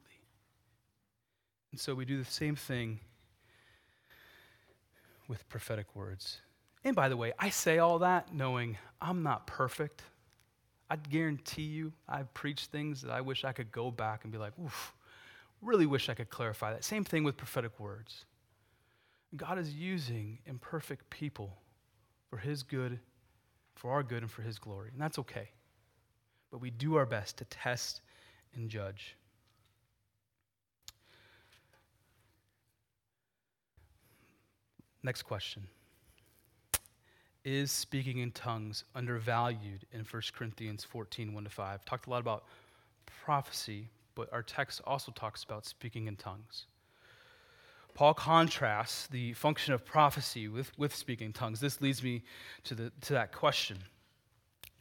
And 1.71 1.79
so 1.79 1.95
we 1.95 2.03
do 2.03 2.17
the 2.17 2.29
same 2.29 2.57
thing 2.57 2.99
with 5.29 5.47
prophetic 5.47 5.95
words. 5.95 6.41
And 6.85 6.95
by 6.95 7.09
the 7.09 7.17
way, 7.17 7.33
I 7.39 7.49
say 7.49 7.79
all 7.79 7.99
that 7.99 8.33
knowing 8.33 8.77
I'm 9.01 9.23
not 9.23 9.47
perfect. 9.47 10.03
I 10.87 10.97
guarantee 10.97 11.63
you, 11.63 11.91
I've 12.07 12.31
preached 12.35 12.69
things 12.69 13.01
that 13.01 13.11
I 13.11 13.21
wish 13.21 13.43
I 13.43 13.53
could 13.53 13.71
go 13.71 13.89
back 13.89 14.23
and 14.23 14.31
be 14.31 14.37
like, 14.37 14.53
oof, 14.63 14.93
really 15.63 15.87
wish 15.87 16.09
I 16.09 16.13
could 16.13 16.29
clarify 16.29 16.71
that. 16.73 16.83
Same 16.83 17.03
thing 17.03 17.23
with 17.23 17.37
prophetic 17.37 17.79
words. 17.79 18.25
God 19.35 19.57
is 19.57 19.73
using 19.73 20.37
imperfect 20.45 21.09
people 21.09 21.57
for 22.29 22.37
His 22.37 22.61
good, 22.61 22.99
for 23.73 23.91
our 23.91 24.03
good, 24.03 24.21
and 24.21 24.29
for 24.29 24.43
His 24.43 24.59
glory. 24.59 24.91
And 24.93 25.01
that's 25.01 25.17
okay. 25.17 25.49
But 26.51 26.61
we 26.61 26.69
do 26.69 26.95
our 26.95 27.07
best 27.07 27.37
to 27.37 27.45
test 27.45 28.01
and 28.53 28.69
judge. 28.69 29.17
Next 35.01 35.23
question 35.23 35.67
Is 37.45 37.71
speaking 37.71 38.17
in 38.17 38.31
tongues 38.31 38.85
undervalued 38.95 39.85
in 39.93 39.99
1 39.99 40.21
Corinthians 40.35 40.83
14 40.83 41.31
1 41.31 41.43
to 41.43 41.49
5? 41.51 41.85
Talked 41.85 42.07
a 42.07 42.09
lot 42.09 42.19
about 42.19 42.43
prophecy, 43.23 43.87
but 44.15 44.33
our 44.33 44.41
text 44.41 44.81
also 44.83 45.11
talks 45.11 45.43
about 45.43 45.63
speaking 45.63 46.07
in 46.07 46.15
tongues. 46.15 46.65
Paul 47.93 48.15
contrasts 48.15 49.05
the 49.05 49.33
function 49.33 49.75
of 49.75 49.85
prophecy 49.85 50.47
with, 50.47 50.75
with 50.79 50.95
speaking 50.95 51.27
in 51.27 51.33
tongues. 51.33 51.59
This 51.59 51.81
leads 51.81 52.01
me 52.01 52.23
to, 52.63 52.73
the, 52.73 52.91
to 53.01 53.13
that 53.13 53.31
question. 53.31 53.77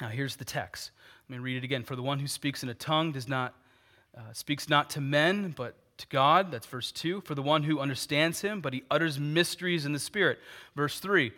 Now, 0.00 0.08
here's 0.08 0.36
the 0.36 0.44
text. 0.46 0.90
Let 1.28 1.36
me 1.36 1.42
read 1.42 1.58
it 1.58 1.64
again. 1.64 1.84
For 1.84 1.96
the 1.96 2.02
one 2.02 2.18
who 2.18 2.26
speaks 2.26 2.62
in 2.62 2.70
a 2.70 2.74
tongue 2.74 3.12
does 3.12 3.28
not 3.28 3.54
uh, 4.16 4.32
speaks 4.32 4.70
not 4.70 4.88
to 4.90 5.02
men, 5.02 5.52
but 5.54 5.76
to 5.98 6.06
God. 6.06 6.50
That's 6.50 6.66
verse 6.66 6.92
2. 6.92 7.20
For 7.20 7.34
the 7.34 7.42
one 7.42 7.62
who 7.62 7.78
understands 7.78 8.40
him, 8.40 8.62
but 8.62 8.72
he 8.72 8.84
utters 8.90 9.20
mysteries 9.20 9.84
in 9.84 9.92
the 9.92 9.98
Spirit. 9.98 10.38
Verse 10.74 10.98
3. 10.98 11.30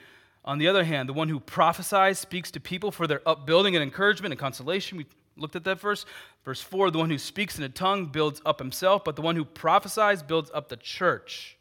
On 0.47 0.59
the 0.59 0.69
other 0.69 0.85
hand, 0.85 1.09
the 1.09 1.13
one 1.13 1.29
who 1.29 1.41
prophesies 1.41 2.19
speaks 2.19 2.51
to 2.53 2.61
people 2.61 2.93
for 2.93 3.07
their 3.07 3.21
upbuilding 3.27 3.75
and 3.75 3.83
encouragement 3.83 4.33
and 4.33 4.39
consolation. 4.39 4.97
We 4.97 5.07
looked 5.37 5.57
at 5.57 5.65
that 5.65 5.81
verse. 5.81 6.07
Verse 6.45 6.61
4 6.61 6.91
The 6.91 6.99
one 6.99 7.11
who 7.11 7.19
speaks 7.19 7.59
in 7.59 7.65
a 7.65 7.69
tongue 7.69 8.07
builds 8.07 8.41
up 8.47 8.59
himself, 8.59 9.05
but 9.05 9.17
the 9.17 9.23
one 9.23 9.35
who 9.35 9.45
prophesies 9.45 10.23
builds 10.23 10.51
up 10.55 10.69
the 10.69 10.77
church. 10.77 11.57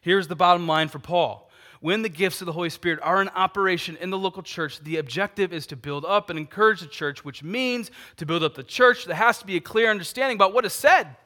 Here's 0.00 0.28
the 0.28 0.36
bottom 0.36 0.66
line 0.66 0.88
for 0.88 0.98
Paul. 0.98 1.50
When 1.80 2.02
the 2.02 2.08
gifts 2.08 2.40
of 2.40 2.46
the 2.46 2.52
Holy 2.52 2.70
Spirit 2.70 3.00
are 3.02 3.20
in 3.20 3.28
operation 3.30 3.96
in 3.96 4.10
the 4.10 4.18
local 4.18 4.44
church, 4.44 4.78
the 4.84 4.98
objective 4.98 5.52
is 5.52 5.66
to 5.66 5.76
build 5.76 6.04
up 6.04 6.30
and 6.30 6.38
encourage 6.38 6.80
the 6.80 6.86
church, 6.86 7.24
which 7.24 7.42
means 7.42 7.90
to 8.18 8.26
build 8.26 8.44
up 8.44 8.54
the 8.54 8.62
church, 8.62 9.04
there 9.04 9.16
has 9.16 9.38
to 9.38 9.46
be 9.46 9.56
a 9.56 9.60
clear 9.60 9.90
understanding 9.90 10.36
about 10.36 10.54
what 10.54 10.64
is 10.64 10.72
said. 10.72 11.16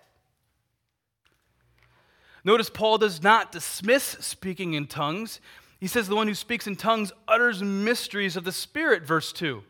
Notice 2.42 2.70
Paul 2.70 2.96
does 2.96 3.22
not 3.22 3.52
dismiss 3.52 4.04
speaking 4.04 4.72
in 4.72 4.86
tongues. 4.86 5.40
He 5.78 5.86
says 5.86 6.08
the 6.08 6.16
one 6.16 6.28
who 6.28 6.34
speaks 6.34 6.66
in 6.66 6.76
tongues 6.76 7.12
utters 7.28 7.62
mysteries 7.62 8.36
of 8.36 8.44
the 8.44 8.52
Spirit, 8.52 9.02
verse 9.02 9.32
2. 9.32 9.62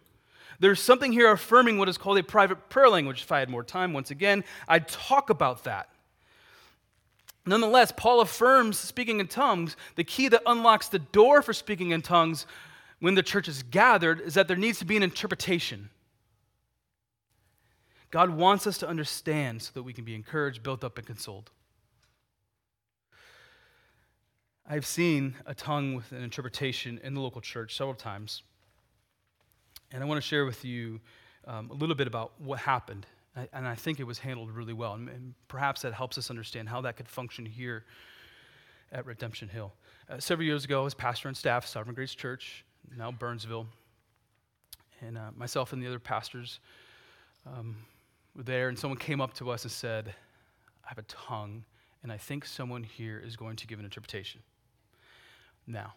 There's 0.58 0.80
something 0.80 1.12
here 1.12 1.30
affirming 1.30 1.78
what 1.78 1.88
is 1.88 1.98
called 1.98 2.18
a 2.18 2.22
private 2.22 2.68
prayer 2.68 2.88
language. 2.88 3.22
If 3.22 3.32
I 3.32 3.40
had 3.40 3.50
more 3.50 3.64
time, 3.64 3.92
once 3.92 4.10
again, 4.10 4.44
I'd 4.68 4.88
talk 4.88 5.30
about 5.30 5.64
that. 5.64 5.88
Nonetheless, 7.44 7.92
Paul 7.96 8.20
affirms 8.20 8.78
speaking 8.78 9.20
in 9.20 9.28
tongues. 9.28 9.76
The 9.94 10.04
key 10.04 10.28
that 10.28 10.42
unlocks 10.46 10.88
the 10.88 10.98
door 10.98 11.42
for 11.42 11.52
speaking 11.52 11.90
in 11.90 12.02
tongues 12.02 12.46
when 13.00 13.14
the 13.14 13.22
church 13.22 13.48
is 13.48 13.62
gathered 13.62 14.20
is 14.20 14.34
that 14.34 14.48
there 14.48 14.56
needs 14.56 14.78
to 14.78 14.84
be 14.84 14.96
an 14.96 15.02
interpretation. 15.02 15.90
God 18.10 18.30
wants 18.30 18.66
us 18.66 18.78
to 18.78 18.88
understand 18.88 19.62
so 19.62 19.72
that 19.74 19.82
we 19.82 19.92
can 19.92 20.04
be 20.04 20.14
encouraged, 20.14 20.62
built 20.62 20.82
up, 20.82 20.96
and 20.98 21.06
consoled. 21.06 21.50
I've 24.68 24.86
seen 24.86 25.36
a 25.46 25.54
tongue 25.54 25.94
with 25.94 26.10
an 26.10 26.24
interpretation 26.24 26.98
in 27.04 27.14
the 27.14 27.20
local 27.20 27.40
church 27.40 27.76
several 27.76 27.94
times. 27.94 28.42
And 29.92 30.02
I 30.02 30.06
want 30.06 30.20
to 30.20 30.26
share 30.26 30.44
with 30.44 30.64
you 30.64 30.98
um, 31.46 31.70
a 31.70 31.74
little 31.74 31.94
bit 31.94 32.08
about 32.08 32.32
what 32.40 32.58
happened. 32.58 33.06
And 33.52 33.68
I 33.68 33.76
think 33.76 34.00
it 34.00 34.04
was 34.04 34.18
handled 34.18 34.50
really 34.50 34.72
well. 34.72 34.94
And, 34.94 35.08
and, 35.08 35.34
perhaps 35.46 35.82
that 35.82 35.92
helps 35.92 36.18
us 36.18 36.30
understand 36.30 36.68
how 36.68 36.80
that 36.80 36.96
could 36.96 37.08
function 37.08 37.46
here 37.46 37.84
at 38.90 39.06
Redemption 39.06 39.46
Hill. 39.46 39.72
Uh, 40.08 40.18
several 40.18 40.46
years 40.46 40.64
ago, 40.64 40.80
I 40.80 40.84
was 40.84 40.94
pastor 40.94 41.28
and 41.28 41.36
staff, 41.36 41.64
Sovereign 41.64 41.94
Grace 41.94 42.14
Church, 42.14 42.64
now 42.96 43.12
Burnsville. 43.12 43.66
And 45.00 45.16
uh, 45.16 45.30
myself 45.36 45.72
and 45.74 45.82
the 45.82 45.86
other 45.86 46.00
pastors 46.00 46.58
um, 47.46 47.76
were 48.34 48.42
there, 48.42 48.68
and 48.68 48.76
someone 48.76 48.98
came 48.98 49.20
up 49.20 49.34
to 49.34 49.50
us 49.50 49.62
and 49.62 49.70
said, 49.70 50.14
I 50.84 50.88
have 50.88 50.98
a 50.98 51.02
tongue, 51.02 51.62
and 52.02 52.10
I 52.10 52.16
think 52.16 52.44
someone 52.46 52.82
here 52.82 53.22
is 53.24 53.36
going 53.36 53.56
to 53.56 53.66
give 53.66 53.78
an 53.78 53.84
interpretation. 53.84 54.40
Now, 55.66 55.94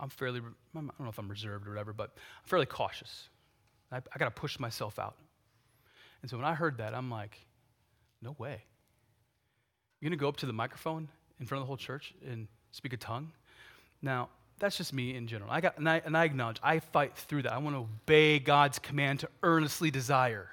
I'm 0.00 0.08
fairly, 0.08 0.40
I 0.40 0.42
don't 0.74 1.00
know 1.00 1.08
if 1.08 1.18
I'm 1.18 1.28
reserved 1.28 1.66
or 1.66 1.70
whatever, 1.70 1.92
but 1.92 2.10
I'm 2.16 2.48
fairly 2.48 2.66
cautious. 2.66 3.28
I, 3.90 3.98
I 3.98 4.18
got 4.18 4.24
to 4.24 4.30
push 4.30 4.58
myself 4.58 4.98
out. 4.98 5.16
And 6.22 6.30
so 6.30 6.36
when 6.36 6.46
I 6.46 6.54
heard 6.54 6.78
that, 6.78 6.94
I'm 6.94 7.10
like, 7.10 7.38
no 8.20 8.34
way. 8.38 8.62
You're 10.00 10.08
going 10.08 10.18
to 10.18 10.20
go 10.20 10.28
up 10.28 10.36
to 10.38 10.46
the 10.46 10.52
microphone 10.52 11.08
in 11.38 11.46
front 11.46 11.60
of 11.60 11.66
the 11.66 11.68
whole 11.68 11.76
church 11.76 12.14
and 12.28 12.48
speak 12.72 12.92
a 12.92 12.96
tongue? 12.96 13.32
Now, 14.00 14.28
that's 14.58 14.76
just 14.76 14.92
me 14.92 15.14
in 15.14 15.26
general. 15.26 15.50
I 15.50 15.60
got, 15.60 15.78
and, 15.78 15.88
I, 15.88 16.02
and 16.04 16.16
I 16.16 16.24
acknowledge, 16.24 16.58
I 16.62 16.78
fight 16.78 17.16
through 17.16 17.42
that. 17.42 17.52
I 17.52 17.58
want 17.58 17.76
to 17.76 17.80
obey 17.80 18.38
God's 18.38 18.78
command 18.78 19.20
to 19.20 19.28
earnestly 19.42 19.90
desire. 19.90 20.48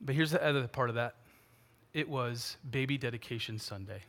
But 0.00 0.14
here's 0.14 0.30
the 0.30 0.44
other 0.44 0.66
part 0.68 0.90
of 0.90 0.96
that 0.96 1.14
it 1.94 2.08
was 2.08 2.56
baby 2.70 2.98
dedication 2.98 3.58
Sunday. 3.58 4.02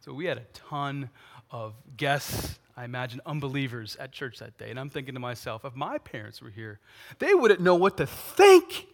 So 0.00 0.14
we 0.14 0.24
had 0.24 0.38
a 0.38 0.46
ton 0.54 1.10
of 1.50 1.74
guests, 1.96 2.58
I 2.76 2.84
imagine 2.84 3.20
unbelievers 3.26 3.96
at 4.00 4.12
church 4.12 4.38
that 4.38 4.56
day. 4.56 4.70
And 4.70 4.80
I'm 4.80 4.88
thinking 4.88 5.14
to 5.14 5.20
myself, 5.20 5.64
if 5.64 5.74
my 5.74 5.98
parents 5.98 6.40
were 6.40 6.50
here, 6.50 6.80
they 7.18 7.34
wouldn't 7.34 7.60
know 7.60 7.74
what 7.74 7.98
to 7.98 8.06
think. 8.06 8.86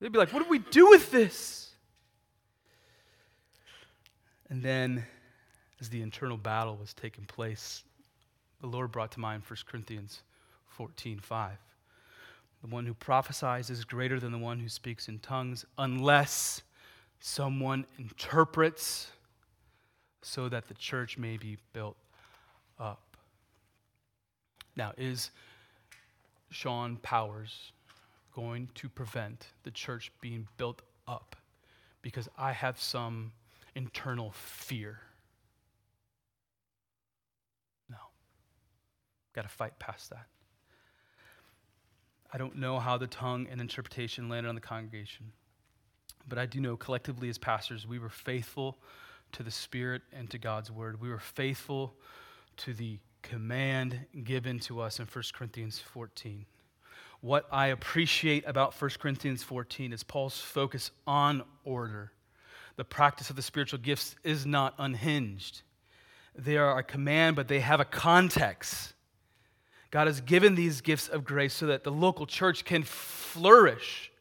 They'd 0.00 0.12
be 0.12 0.18
like, 0.18 0.32
what 0.32 0.42
do 0.42 0.48
we 0.48 0.60
do 0.60 0.88
with 0.88 1.10
this? 1.10 1.70
And 4.48 4.62
then, 4.62 5.04
as 5.78 5.90
the 5.90 6.00
internal 6.00 6.38
battle 6.38 6.76
was 6.76 6.94
taking 6.94 7.26
place, 7.26 7.84
the 8.62 8.66
Lord 8.66 8.90
brought 8.90 9.12
to 9.12 9.20
mind 9.20 9.42
1 9.46 9.58
Corinthians 9.66 10.22
14 10.68 11.18
5. 11.18 11.52
The 12.62 12.66
one 12.68 12.86
who 12.86 12.94
prophesies 12.94 13.68
is 13.68 13.84
greater 13.84 14.18
than 14.18 14.32
the 14.32 14.38
one 14.38 14.58
who 14.58 14.68
speaks 14.70 15.08
in 15.08 15.18
tongues, 15.18 15.66
unless 15.76 16.62
someone 17.20 17.84
interprets 17.98 19.10
so 20.28 20.48
that 20.48 20.68
the 20.68 20.74
church 20.74 21.16
may 21.16 21.38
be 21.38 21.56
built 21.72 21.96
up. 22.78 23.16
Now, 24.76 24.92
is 24.98 25.30
Sean 26.50 26.96
Powers 26.96 27.72
going 28.34 28.68
to 28.74 28.88
prevent 28.90 29.46
the 29.62 29.70
church 29.70 30.12
being 30.20 30.46
built 30.58 30.82
up 31.08 31.34
because 32.02 32.28
I 32.36 32.52
have 32.52 32.78
some 32.78 33.32
internal 33.74 34.32
fear? 34.32 35.00
No. 37.88 37.96
Got 39.34 39.42
to 39.42 39.48
fight 39.48 39.78
past 39.78 40.10
that. 40.10 40.26
I 42.30 42.36
don't 42.36 42.56
know 42.56 42.78
how 42.78 42.98
the 42.98 43.06
tongue 43.06 43.46
and 43.50 43.62
interpretation 43.62 44.28
landed 44.28 44.50
on 44.50 44.54
the 44.54 44.60
congregation, 44.60 45.32
but 46.28 46.38
I 46.38 46.44
do 46.44 46.60
know 46.60 46.76
collectively 46.76 47.30
as 47.30 47.38
pastors, 47.38 47.86
we 47.86 47.98
were 47.98 48.10
faithful 48.10 48.76
to 49.32 49.42
the 49.42 49.50
Spirit 49.50 50.02
and 50.12 50.28
to 50.30 50.38
God's 50.38 50.70
Word. 50.70 51.00
We 51.00 51.08
were 51.08 51.18
faithful 51.18 51.94
to 52.58 52.74
the 52.74 52.98
command 53.22 54.06
given 54.24 54.58
to 54.60 54.80
us 54.80 54.98
in 54.98 55.06
1 55.06 55.24
Corinthians 55.34 55.78
14. 55.78 56.46
What 57.20 57.46
I 57.50 57.68
appreciate 57.68 58.44
about 58.46 58.80
1 58.80 58.90
Corinthians 59.00 59.42
14 59.42 59.92
is 59.92 60.02
Paul's 60.02 60.38
focus 60.38 60.90
on 61.06 61.42
order. 61.64 62.12
The 62.76 62.84
practice 62.84 63.28
of 63.28 63.36
the 63.36 63.42
spiritual 63.42 63.80
gifts 63.80 64.14
is 64.22 64.46
not 64.46 64.74
unhinged. 64.78 65.62
They 66.36 66.56
are 66.56 66.78
a 66.78 66.84
command, 66.84 67.34
but 67.34 67.48
they 67.48 67.58
have 67.58 67.80
a 67.80 67.84
context. 67.84 68.94
God 69.90 70.06
has 70.06 70.20
given 70.20 70.54
these 70.54 70.80
gifts 70.80 71.08
of 71.08 71.24
grace 71.24 71.54
so 71.54 71.66
that 71.66 71.82
the 71.82 71.90
local 71.90 72.26
church 72.26 72.64
can 72.64 72.84
flourish. 72.84 74.12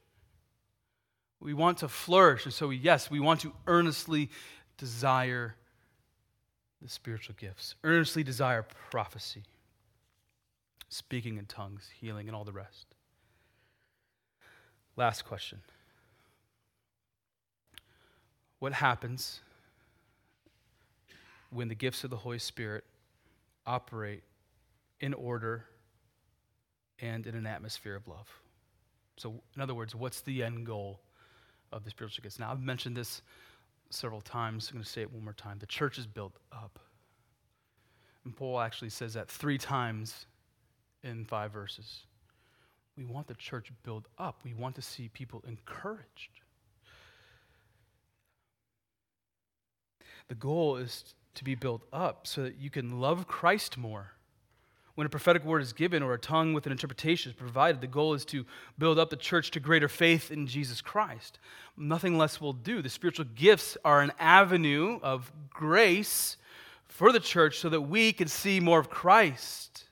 We 1.39 1.53
want 1.53 1.79
to 1.79 1.87
flourish, 1.87 2.45
and 2.45 2.53
so, 2.53 2.71
yes, 2.71 3.11
we 3.11 3.19
want 3.19 3.41
to 3.41 3.53
earnestly 3.67 4.31
desire 4.77 5.55
the 6.81 6.89
spiritual 6.89 7.35
gifts, 7.39 7.75
earnestly 7.83 8.23
desire 8.23 8.65
prophecy, 8.91 9.43
speaking 10.89 11.37
in 11.37 11.45
tongues, 11.45 11.89
healing, 11.99 12.27
and 12.27 12.35
all 12.35 12.43
the 12.43 12.51
rest. 12.51 12.85
Last 14.95 15.25
question 15.25 15.59
What 18.59 18.73
happens 18.73 19.41
when 21.49 21.67
the 21.67 21.75
gifts 21.75 22.03
of 22.03 22.09
the 22.09 22.17
Holy 22.17 22.39
Spirit 22.39 22.83
operate 23.65 24.23
in 24.99 25.13
order 25.13 25.65
and 26.99 27.25
in 27.25 27.35
an 27.35 27.47
atmosphere 27.47 27.95
of 27.95 28.07
love? 28.07 28.27
So, 29.17 29.41
in 29.55 29.61
other 29.61 29.73
words, 29.73 29.95
what's 29.95 30.21
the 30.21 30.43
end 30.43 30.65
goal 30.65 30.99
of 31.71 31.83
the 31.83 31.89
spiritual 31.89 32.23
gifts. 32.23 32.39
Now, 32.39 32.51
I've 32.51 32.61
mentioned 32.61 32.95
this 32.95 33.21
several 33.89 34.21
times. 34.21 34.69
I'm 34.69 34.75
going 34.75 34.83
to 34.83 34.89
say 34.89 35.01
it 35.01 35.11
one 35.11 35.23
more 35.23 35.33
time. 35.33 35.57
The 35.59 35.65
church 35.65 35.97
is 35.97 36.07
built 36.07 36.37
up. 36.51 36.79
And 38.25 38.35
Paul 38.35 38.59
actually 38.59 38.89
says 38.89 39.13
that 39.13 39.29
three 39.29 39.57
times 39.57 40.25
in 41.03 41.25
five 41.25 41.51
verses. 41.51 42.01
We 42.97 43.05
want 43.05 43.27
the 43.27 43.35
church 43.35 43.71
built 43.83 44.05
up, 44.17 44.41
we 44.43 44.53
want 44.53 44.75
to 44.75 44.81
see 44.81 45.07
people 45.09 45.43
encouraged. 45.47 46.41
The 50.27 50.35
goal 50.35 50.75
is 50.77 51.13
to 51.35 51.43
be 51.43 51.55
built 51.55 51.83
up 51.93 52.27
so 52.27 52.43
that 52.43 52.57
you 52.57 52.69
can 52.69 52.99
love 52.99 53.27
Christ 53.27 53.77
more. 53.77 54.11
When 54.97 55.05
a 55.05 55.11
prophetic 55.11 55.45
word 55.45 55.61
is 55.61 55.73
given 55.73 56.01
or 56.01 56.15
a 56.15 56.17
tongue 56.17 56.53
with 56.53 56.65
an 56.65 56.71
interpretation 56.71 57.31
is 57.31 57.37
provided, 57.37 57.81
the 57.81 57.85
goal 57.85 58.15
is 58.15 58.25
to 58.25 58.47
build 58.79 58.97
up 58.97 59.11
the 59.11 59.15
church 59.15 59.51
to 59.51 59.59
greater 59.59 59.87
faith 59.87 60.31
in 60.31 60.47
Jesus 60.47 60.81
Christ. 60.81 61.37
Nothing 61.77 62.17
less 62.17 62.41
will 62.41 62.51
do. 62.51 62.81
The 62.81 62.89
spiritual 62.89 63.25
gifts 63.35 63.77
are 63.85 64.01
an 64.01 64.11
avenue 64.17 64.99
of 65.03 65.31
grace 65.51 66.37
for 66.87 67.11
the 67.11 67.19
church 67.19 67.59
so 67.59 67.69
that 67.69 67.81
we 67.81 68.11
can 68.11 68.27
see 68.27 68.59
more 68.59 68.79
of 68.79 68.89
Christ, 68.89 69.83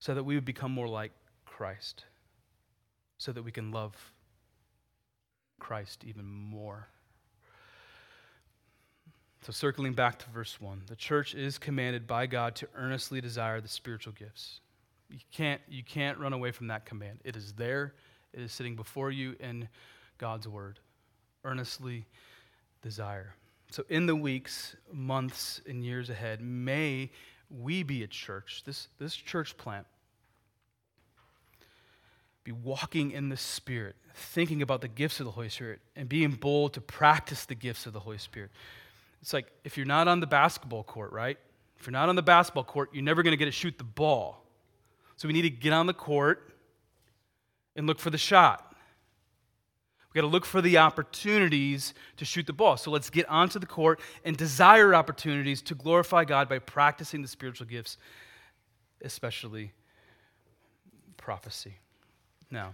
so 0.00 0.12
that 0.12 0.24
we 0.24 0.34
would 0.34 0.44
become 0.44 0.72
more 0.72 0.88
like 0.88 1.12
Christ, 1.44 2.06
so 3.18 3.30
that 3.30 3.44
we 3.44 3.52
can 3.52 3.70
love 3.70 3.94
Christ 5.60 6.02
even 6.04 6.26
more. 6.26 6.88
So, 9.42 9.52
circling 9.52 9.92
back 9.92 10.18
to 10.20 10.30
verse 10.30 10.60
1, 10.60 10.82
the 10.86 10.96
church 10.96 11.34
is 11.34 11.58
commanded 11.58 12.06
by 12.06 12.26
God 12.26 12.56
to 12.56 12.68
earnestly 12.74 13.20
desire 13.20 13.60
the 13.60 13.68
spiritual 13.68 14.12
gifts. 14.12 14.60
You 15.10 15.20
can't, 15.30 15.60
you 15.68 15.84
can't 15.84 16.18
run 16.18 16.32
away 16.32 16.50
from 16.50 16.66
that 16.68 16.84
command. 16.84 17.20
It 17.24 17.36
is 17.36 17.52
there, 17.52 17.94
it 18.32 18.40
is 18.40 18.52
sitting 18.52 18.74
before 18.74 19.10
you 19.10 19.36
in 19.38 19.68
God's 20.18 20.48
word. 20.48 20.80
Earnestly 21.44 22.06
desire. 22.82 23.34
So, 23.70 23.84
in 23.88 24.06
the 24.06 24.16
weeks, 24.16 24.74
months, 24.92 25.60
and 25.68 25.84
years 25.84 26.10
ahead, 26.10 26.40
may 26.40 27.10
we 27.50 27.82
be 27.82 28.02
a 28.02 28.06
church, 28.06 28.62
this, 28.64 28.88
this 28.98 29.14
church 29.14 29.56
plant, 29.56 29.86
be 32.42 32.52
walking 32.52 33.10
in 33.10 33.28
the 33.28 33.36
Spirit, 33.36 33.96
thinking 34.14 34.62
about 34.62 34.80
the 34.80 34.88
gifts 34.88 35.18
of 35.18 35.26
the 35.26 35.32
Holy 35.32 35.48
Spirit, 35.48 35.80
and 35.96 36.08
being 36.08 36.30
bold 36.30 36.74
to 36.74 36.80
practice 36.80 37.44
the 37.44 37.56
gifts 37.56 37.86
of 37.86 37.92
the 37.92 38.00
Holy 38.00 38.18
Spirit. 38.18 38.50
It's 39.22 39.32
like 39.32 39.50
if 39.64 39.76
you're 39.76 39.86
not 39.86 40.08
on 40.08 40.20
the 40.20 40.26
basketball 40.26 40.84
court, 40.84 41.12
right? 41.12 41.38
If 41.78 41.86
you're 41.86 41.92
not 41.92 42.08
on 42.08 42.16
the 42.16 42.22
basketball 42.22 42.64
court, 42.64 42.90
you're 42.92 43.02
never 43.02 43.22
going 43.22 43.32
to 43.32 43.36
get 43.36 43.46
to 43.46 43.52
shoot 43.52 43.76
the 43.78 43.84
ball. 43.84 44.42
So 45.16 45.28
we 45.28 45.34
need 45.34 45.42
to 45.42 45.50
get 45.50 45.72
on 45.72 45.86
the 45.86 45.94
court 45.94 46.52
and 47.74 47.86
look 47.86 47.98
for 47.98 48.10
the 48.10 48.18
shot. 48.18 48.74
We 50.12 50.20
got 50.20 50.26
to 50.26 50.32
look 50.32 50.46
for 50.46 50.62
the 50.62 50.78
opportunities 50.78 51.92
to 52.16 52.24
shoot 52.24 52.46
the 52.46 52.52
ball. 52.52 52.76
So 52.76 52.90
let's 52.90 53.10
get 53.10 53.28
onto 53.28 53.58
the 53.58 53.66
court 53.66 54.00
and 54.24 54.36
desire 54.36 54.94
opportunities 54.94 55.60
to 55.62 55.74
glorify 55.74 56.24
God 56.24 56.48
by 56.48 56.58
practicing 56.58 57.20
the 57.20 57.28
spiritual 57.28 57.66
gifts, 57.66 57.98
especially 59.02 59.72
prophecy. 61.16 61.74
Now, 62.50 62.72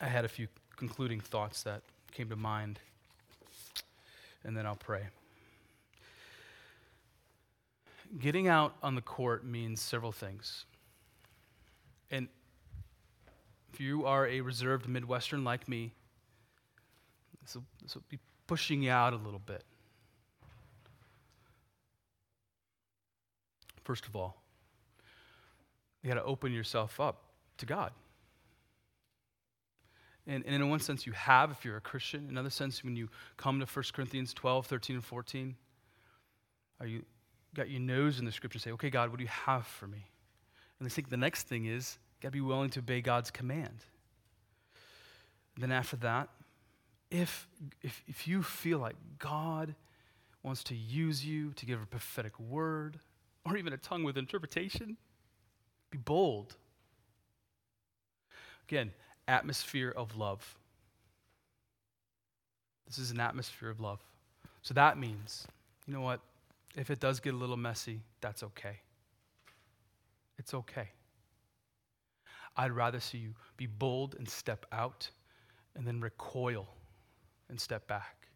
I 0.00 0.06
had 0.06 0.24
a 0.24 0.28
few 0.28 0.48
concluding 0.76 1.20
thoughts 1.20 1.62
that 1.64 1.82
came 2.10 2.28
to 2.30 2.36
mind 2.36 2.80
and 4.44 4.56
then 4.56 4.66
I'll 4.66 4.76
pray. 4.76 5.02
Getting 8.18 8.48
out 8.48 8.74
on 8.82 8.94
the 8.94 9.00
court 9.00 9.44
means 9.44 9.80
several 9.80 10.12
things. 10.12 10.64
And 12.10 12.28
if 13.72 13.80
you 13.80 14.04
are 14.04 14.26
a 14.26 14.40
reserved 14.40 14.88
Midwestern 14.88 15.44
like 15.44 15.68
me, 15.68 15.92
this 17.42 17.54
will, 17.54 17.64
this 17.82 17.94
will 17.94 18.02
be 18.08 18.18
pushing 18.46 18.82
you 18.82 18.90
out 18.90 19.12
a 19.12 19.16
little 19.16 19.38
bit. 19.38 19.62
First 23.84 24.06
of 24.06 24.16
all, 24.16 24.42
you 26.02 26.08
got 26.08 26.14
to 26.14 26.24
open 26.24 26.52
yourself 26.52 26.98
up 26.98 27.22
to 27.58 27.66
God. 27.66 27.92
And, 30.26 30.44
and, 30.46 30.54
in 30.54 30.68
one 30.68 30.80
sense, 30.80 31.06
you 31.06 31.12
have 31.12 31.50
if 31.50 31.64
you're 31.64 31.76
a 31.76 31.80
Christian. 31.80 32.24
In 32.24 32.30
another 32.30 32.50
sense, 32.50 32.84
when 32.84 32.94
you 32.94 33.08
come 33.36 33.58
to 33.58 33.66
1 33.66 33.84
Corinthians 33.92 34.34
12, 34.34 34.66
13, 34.66 34.96
and 34.96 35.04
14, 35.04 35.56
are 36.78 36.86
you 36.86 37.04
got 37.54 37.70
your 37.70 37.80
nose 37.80 38.18
in 38.18 38.24
the 38.24 38.32
scripture 38.32 38.56
and 38.56 38.62
say, 38.62 38.70
okay, 38.72 38.90
God, 38.90 39.10
what 39.10 39.18
do 39.18 39.24
you 39.24 39.30
have 39.30 39.66
for 39.66 39.86
me? 39.86 40.06
And 40.78 40.86
I 40.86 40.90
think 40.90 41.08
the 41.08 41.16
next 41.16 41.44
thing 41.44 41.66
is, 41.66 41.98
got 42.20 42.28
to 42.28 42.32
be 42.32 42.40
willing 42.40 42.70
to 42.70 42.80
obey 42.80 43.00
God's 43.00 43.30
command. 43.30 43.84
And 45.54 45.62
then 45.62 45.72
after 45.72 45.96
that, 45.96 46.28
if, 47.10 47.48
if, 47.82 48.02
if 48.06 48.28
you 48.28 48.42
feel 48.42 48.78
like 48.78 48.96
God 49.18 49.74
wants 50.42 50.62
to 50.64 50.74
use 50.74 51.24
you 51.24 51.52
to 51.54 51.66
give 51.66 51.82
a 51.82 51.86
prophetic 51.86 52.38
word 52.38 52.98
or 53.44 53.56
even 53.56 53.72
a 53.72 53.76
tongue 53.76 54.04
with 54.04 54.16
interpretation, 54.16 54.96
be 55.90 55.98
bold. 55.98 56.56
Again, 58.68 58.92
atmosphere 59.30 59.94
of 59.96 60.16
love. 60.16 60.58
This 62.86 62.98
is 62.98 63.12
an 63.12 63.20
atmosphere 63.20 63.70
of 63.70 63.80
love. 63.80 64.00
So 64.62 64.74
that 64.74 64.98
means, 64.98 65.46
you 65.86 65.94
know 65.94 66.00
what? 66.00 66.20
If 66.76 66.90
it 66.90 67.00
does 67.00 67.20
get 67.20 67.34
a 67.34 67.36
little 67.36 67.56
messy, 67.56 68.00
that's 68.20 68.42
okay. 68.42 68.80
It's 70.38 70.52
okay. 70.52 70.88
I'd 72.56 72.72
rather 72.72 73.00
see 73.00 73.18
you 73.18 73.34
be 73.56 73.66
bold 73.66 74.16
and 74.18 74.28
step 74.28 74.66
out 74.72 75.08
and 75.76 75.86
then 75.86 76.00
recoil 76.00 76.66
and 77.48 77.60
step 77.60 77.86
back. 77.86 78.26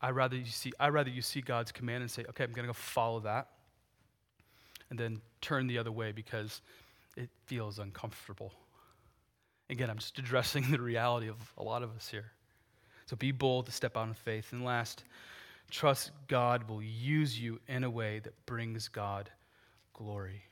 I'd 0.00 0.14
rather 0.14 0.36
you 0.36 0.46
see, 0.46 0.72
I'd 0.78 0.92
rather 0.92 1.10
you 1.10 1.22
see 1.22 1.40
God's 1.40 1.72
command 1.72 2.02
and 2.02 2.10
say, 2.10 2.24
okay, 2.28 2.44
I'm 2.44 2.52
going 2.52 2.64
to 2.64 2.68
go 2.68 2.72
follow 2.72 3.20
that, 3.20 3.48
and 4.90 4.98
then 4.98 5.20
turn 5.40 5.66
the 5.66 5.78
other 5.78 5.90
way 5.90 6.12
because 6.12 6.60
it 7.16 7.30
feels 7.46 7.78
uncomfortable. 7.78 8.52
Again, 9.70 9.90
I'm 9.90 9.98
just 9.98 10.18
addressing 10.18 10.70
the 10.70 10.80
reality 10.80 11.28
of 11.28 11.36
a 11.58 11.62
lot 11.62 11.82
of 11.82 11.94
us 11.96 12.08
here. 12.08 12.32
So 13.06 13.16
be 13.16 13.32
bold 13.32 13.66
to 13.66 13.72
step 13.72 13.96
out 13.96 14.08
in 14.08 14.14
faith. 14.14 14.52
And 14.52 14.64
last, 14.64 15.04
trust 15.70 16.10
God 16.28 16.68
will 16.68 16.82
use 16.82 17.38
you 17.38 17.60
in 17.68 17.84
a 17.84 17.90
way 17.90 18.20
that 18.20 18.46
brings 18.46 18.88
God 18.88 19.30
glory. 19.92 20.42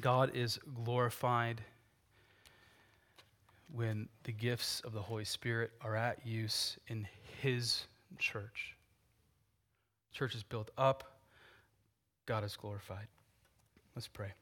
God 0.00 0.32
is 0.34 0.58
glorified 0.84 1.60
when 3.72 4.08
the 4.24 4.32
gifts 4.32 4.80
of 4.80 4.92
the 4.92 5.02
Holy 5.02 5.24
Spirit 5.24 5.72
are 5.80 5.96
at 5.96 6.26
use 6.26 6.76
in 6.88 7.06
His 7.42 7.84
church. 8.18 8.76
Church 10.12 10.34
is 10.34 10.42
built 10.42 10.70
up, 10.78 11.18
God 12.26 12.44
is 12.44 12.56
glorified. 12.56 13.06
Let's 13.94 14.08
pray. 14.08 14.32